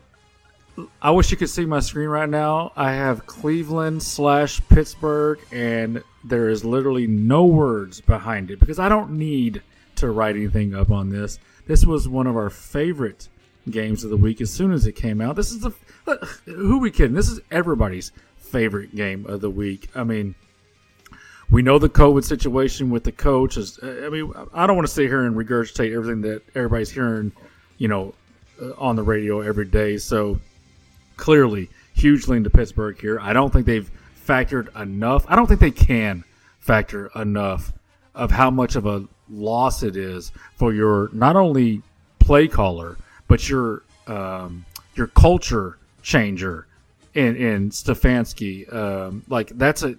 [1.03, 2.73] I wish you could see my screen right now.
[2.77, 8.89] I have Cleveland slash Pittsburgh, and there is literally no words behind it because I
[8.89, 9.63] don't need
[9.97, 11.39] to write anything up on this.
[11.67, 13.29] This was one of our favorite
[13.69, 15.37] games of the week as soon as it came out.
[15.37, 15.73] This is the
[16.45, 17.15] who we kidding?
[17.15, 19.89] This is everybody's favorite game of the week.
[19.95, 20.35] I mean,
[21.51, 23.79] we know the COVID situation with the coach is.
[23.83, 27.33] I mean, I don't want to sit here and regurgitate everything that everybody's hearing,
[27.79, 28.15] you know,
[28.61, 29.97] uh, on the radio every day.
[29.99, 30.41] So
[31.21, 33.21] clearly, huge lean to Pittsburgh here.
[33.21, 33.91] I don't think they've
[34.27, 35.25] factored enough.
[35.29, 36.25] I don't think they can
[36.59, 37.73] factor enough
[38.15, 41.83] of how much of a loss it is for your not only
[42.19, 42.97] play caller
[43.29, 44.65] but your um,
[44.97, 46.67] your culture changer
[47.15, 48.73] in in Stefanski.
[48.75, 49.97] Um, like that's a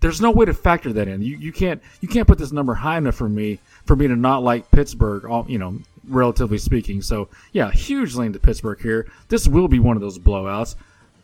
[0.00, 1.22] there's no way to factor that in.
[1.22, 4.16] You you can't you can't put this number high enough for me for me to
[4.16, 5.26] not like Pittsburgh.
[5.26, 5.78] All you know,
[6.10, 7.02] relatively speaking.
[7.02, 9.10] So yeah, huge lean to Pittsburgh here.
[9.28, 10.76] This will be one of those blowouts.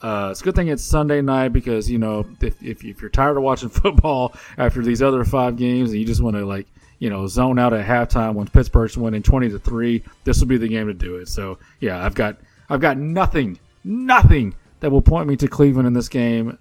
[0.03, 3.11] Uh, it's a good thing it's Sunday night because you know if, if if you're
[3.11, 6.67] tired of watching football after these other five games and you just want to like
[6.99, 10.59] you know zone out at halftime when Pittsburgh's winning twenty to three, this will be
[10.59, 11.29] the game to do it.
[11.29, 12.37] So yeah, I've got
[12.69, 16.59] I've got nothing nothing that will point me to Cleveland in this game.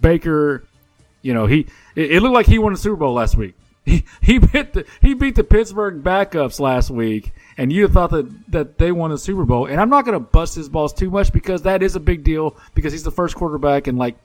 [0.00, 0.64] Baker
[1.24, 3.56] you know, he it, it looked like he won the Super Bowl last week.
[3.86, 8.50] He he beat the he beat the Pittsburgh backups last week, and you thought that
[8.50, 9.66] that they won the Super Bowl.
[9.66, 12.24] And I'm not going to bust his balls too much because that is a big
[12.24, 14.16] deal because he's the first quarterback in like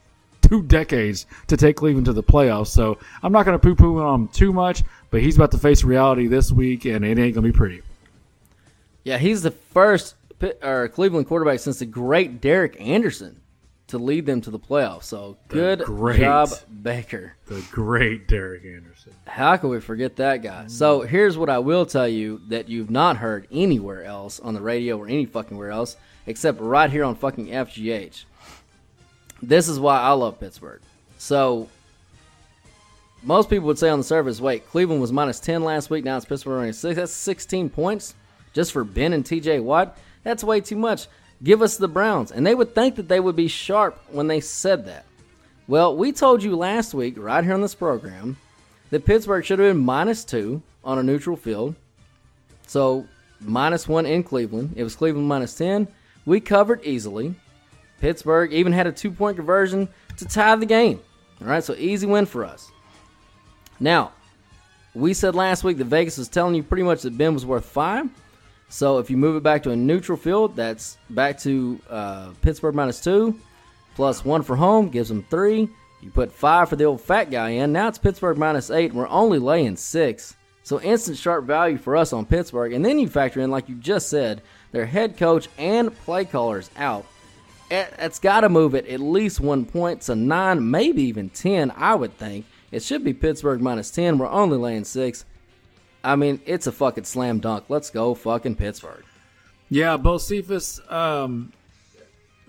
[0.41, 2.67] two decades to take Cleveland to the playoffs.
[2.67, 5.57] So I'm not going to poo poo on him too much, but he's about to
[5.57, 7.82] face reality this week, and it ain't going to be pretty.
[9.03, 10.15] Yeah, he's the first
[10.61, 13.39] or Cleveland quarterback since the great Derek Anderson
[13.89, 15.03] to lead them to the playoffs.
[15.03, 16.49] So good great- job,
[16.81, 17.33] Baker.
[17.47, 19.13] The great Derek Anderson.
[19.27, 20.67] How can we forget that guy?
[20.67, 24.61] So here's what I will tell you that you've not heard anywhere else on the
[24.61, 28.23] radio or any fucking where else except right here on fucking FGH.
[29.41, 30.81] This is why I love Pittsburgh.
[31.17, 31.69] So
[33.23, 36.05] most people would say on the surface, wait, Cleveland was minus 10 last week.
[36.05, 36.95] Now it's Pittsburgh minus 6.
[36.95, 38.15] That's 16 points
[38.53, 39.97] just for Ben and TJ Watt.
[40.23, 41.07] That's way too much.
[41.43, 42.31] Give us the Browns.
[42.31, 45.05] And they would think that they would be sharp when they said that.
[45.67, 48.37] Well, we told you last week, right here on this program,
[48.89, 51.75] that Pittsburgh should have been minus two on a neutral field.
[52.67, 53.07] So
[53.39, 54.73] minus one in Cleveland.
[54.75, 55.87] It was Cleveland minus 10.
[56.25, 57.35] We covered easily.
[58.01, 59.87] Pittsburgh even had a two point conversion
[60.17, 60.99] to tie the game.
[61.41, 62.71] All right, so easy win for us.
[63.79, 64.11] Now,
[64.93, 67.65] we said last week that Vegas was telling you pretty much that Ben was worth
[67.65, 68.09] five.
[68.70, 72.76] So if you move it back to a neutral field, that's back to uh, Pittsburgh
[72.76, 73.39] minus two,
[73.95, 75.67] plus one for home gives them three.
[76.01, 77.74] You put five for the old fat guy in.
[77.74, 78.91] Now it's Pittsburgh minus eight.
[78.91, 80.36] And we're only laying six.
[80.63, 82.74] So instant sharp value for us on Pittsburgh.
[82.74, 84.41] And then you factor in, like you just said,
[84.72, 87.05] their head coach and play callers out.
[87.72, 91.72] It- It's got to move it at least one point to nine, maybe even ten.
[91.76, 94.20] I would think it should be Pittsburgh minus ten.
[94.20, 95.26] We're only laying six.
[96.04, 97.66] I mean, it's a fucking slam dunk.
[97.70, 99.04] Let's go, fucking Pittsburgh.
[99.70, 101.52] Yeah, Bocephus, um,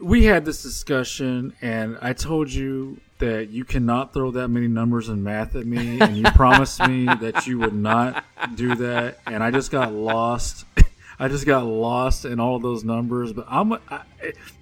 [0.01, 5.09] we had this discussion, and I told you that you cannot throw that many numbers
[5.09, 8.25] and math at me, and you promised me that you would not
[8.55, 10.65] do that, and I just got lost.
[11.19, 13.75] I just got lost in all those numbers, but I'm.
[13.75, 14.03] I,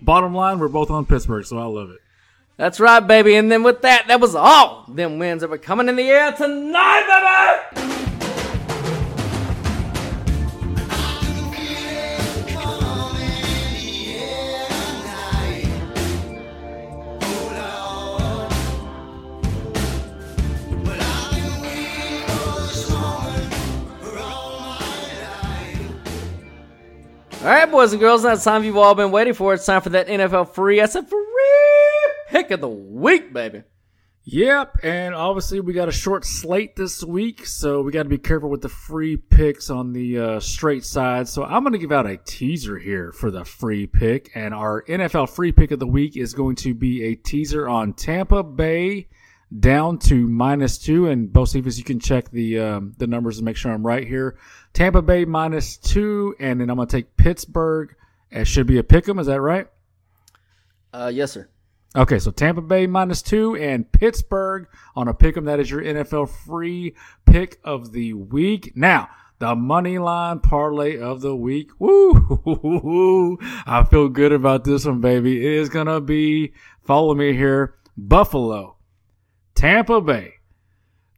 [0.03, 2.01] bottom line, we're both on Pittsburgh, so I love it.
[2.57, 3.37] That's right, baby.
[3.37, 6.33] And then with that, that was all them wins that were coming in the air
[6.33, 8.08] tonight, baby.
[27.55, 29.55] Right, boys and girls, it's time you've all been waiting for.
[29.55, 31.19] It's time for that NFL free, I said free
[32.29, 33.63] pick of the week, baby.
[34.25, 38.19] Yep, and obviously we got a short slate this week, so we got to be
[38.19, 41.29] careful with the free picks on the uh, straight side.
[41.29, 44.83] So I'm going to give out a teaser here for the free pick, and our
[44.83, 49.09] NFL free pick of the week is going to be a teaser on Tampa Bay
[49.57, 51.09] down to minus two.
[51.09, 54.37] And Bocephus, you can check the um, the numbers and make sure I'm right here.
[54.73, 57.95] Tampa Bay minus two, and then I'm going to take Pittsburgh.
[58.31, 59.19] It should be a pick 'em.
[59.19, 59.67] Is that right?
[60.93, 61.49] Uh, yes, sir.
[61.97, 65.47] Okay, so Tampa Bay minus two and Pittsburgh on a pick 'em.
[65.47, 66.95] That is your NFL free
[67.25, 68.73] pick of the week.
[68.77, 71.71] Now, the money line parlay of the week.
[71.79, 73.39] Woo!
[73.67, 75.39] I feel good about this one, baby.
[75.47, 78.77] It is gonna be, follow me here, Buffalo,
[79.59, 80.35] Tampa Bay,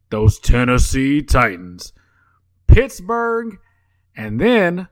[0.09, 1.93] those Tennessee Titans,
[2.65, 3.59] Pittsburgh,
[4.17, 4.87] and then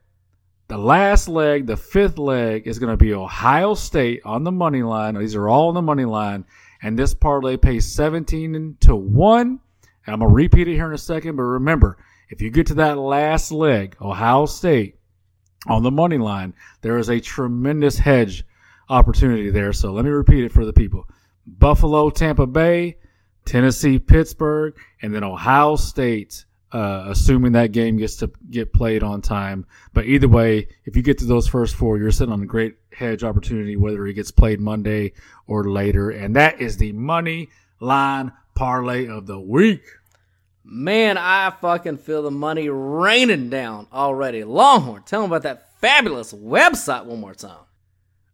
[0.67, 4.83] the last leg, the fifth leg, is going to be Ohio State on the money
[4.83, 5.15] line.
[5.15, 6.45] These are all on the money line.
[6.83, 9.47] And this parlay pays 17 to 1.
[9.47, 9.59] And
[10.05, 11.35] I'm going to repeat it here in a second.
[11.35, 11.97] But remember,
[12.29, 14.99] if you get to that last leg, Ohio State
[15.65, 18.45] on the money line, there is a tremendous hedge
[18.89, 19.73] opportunity there.
[19.73, 21.07] So let me repeat it for the people
[21.47, 22.97] Buffalo, Tampa Bay,
[23.45, 29.21] Tennessee, Pittsburgh, and then Ohio State uh, assuming that game gets to get played on
[29.21, 29.65] time.
[29.93, 32.75] But either way, if you get to those first four, you're sitting on a great
[32.93, 35.13] hedge opportunity, whether it gets played Monday
[35.47, 36.11] or later.
[36.11, 39.83] And that is the money line parlay of the week.
[40.63, 44.43] Man, I fucking feel the money raining down already.
[44.43, 47.57] Longhorn, tell them about that fabulous website one more time.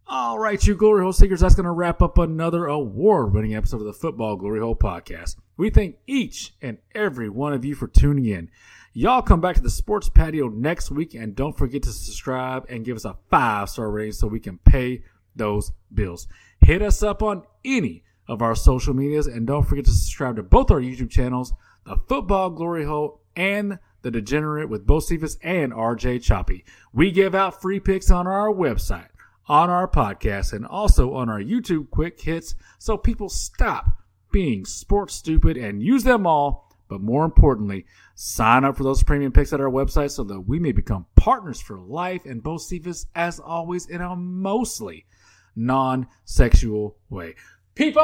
[0.07, 3.77] All right, you Glory Hole Seekers, that's going to wrap up another award winning episode
[3.77, 5.37] of the Football Glory Hole podcast.
[5.57, 8.51] We thank each and every one of you for tuning in.
[8.93, 12.85] Y'all come back to the sports patio next week and don't forget to subscribe and
[12.85, 15.01] give us a five star rating so we can pay
[15.35, 16.27] those bills.
[16.59, 20.43] Hit us up on any of our social medias and don't forget to subscribe to
[20.43, 21.51] both our YouTube channels,
[21.83, 26.63] the Football Glory Hole and the Degenerate with Bocephus and RJ Choppy.
[26.93, 29.07] We give out free picks on our website
[29.47, 33.85] on our podcast and also on our YouTube quick hits so people stop
[34.31, 36.69] being sports stupid and use them all.
[36.87, 40.59] But more importantly, sign up for those premium picks at our website so that we
[40.59, 45.05] may become partners for life and Bocephus, as always, in a mostly
[45.55, 47.35] non sexual way.
[47.73, 48.03] People,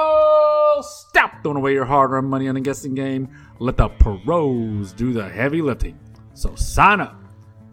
[0.81, 3.29] stop throwing away your hard earned money on a guessing game.
[3.59, 5.99] Let the pros do the heavy lifting.
[6.33, 7.21] So sign up,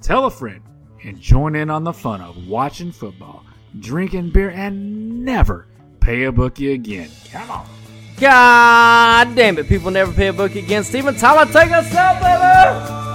[0.02, 0.62] tell a friend,
[1.04, 3.44] and join in on the fun of watching football
[3.80, 5.66] drinking beer, and never
[6.00, 7.10] pay a bookie again.
[7.30, 7.66] Come on.
[8.18, 10.82] God damn it, people never pay a bookie again.
[10.84, 13.07] Steven Tyler, take us out, baby!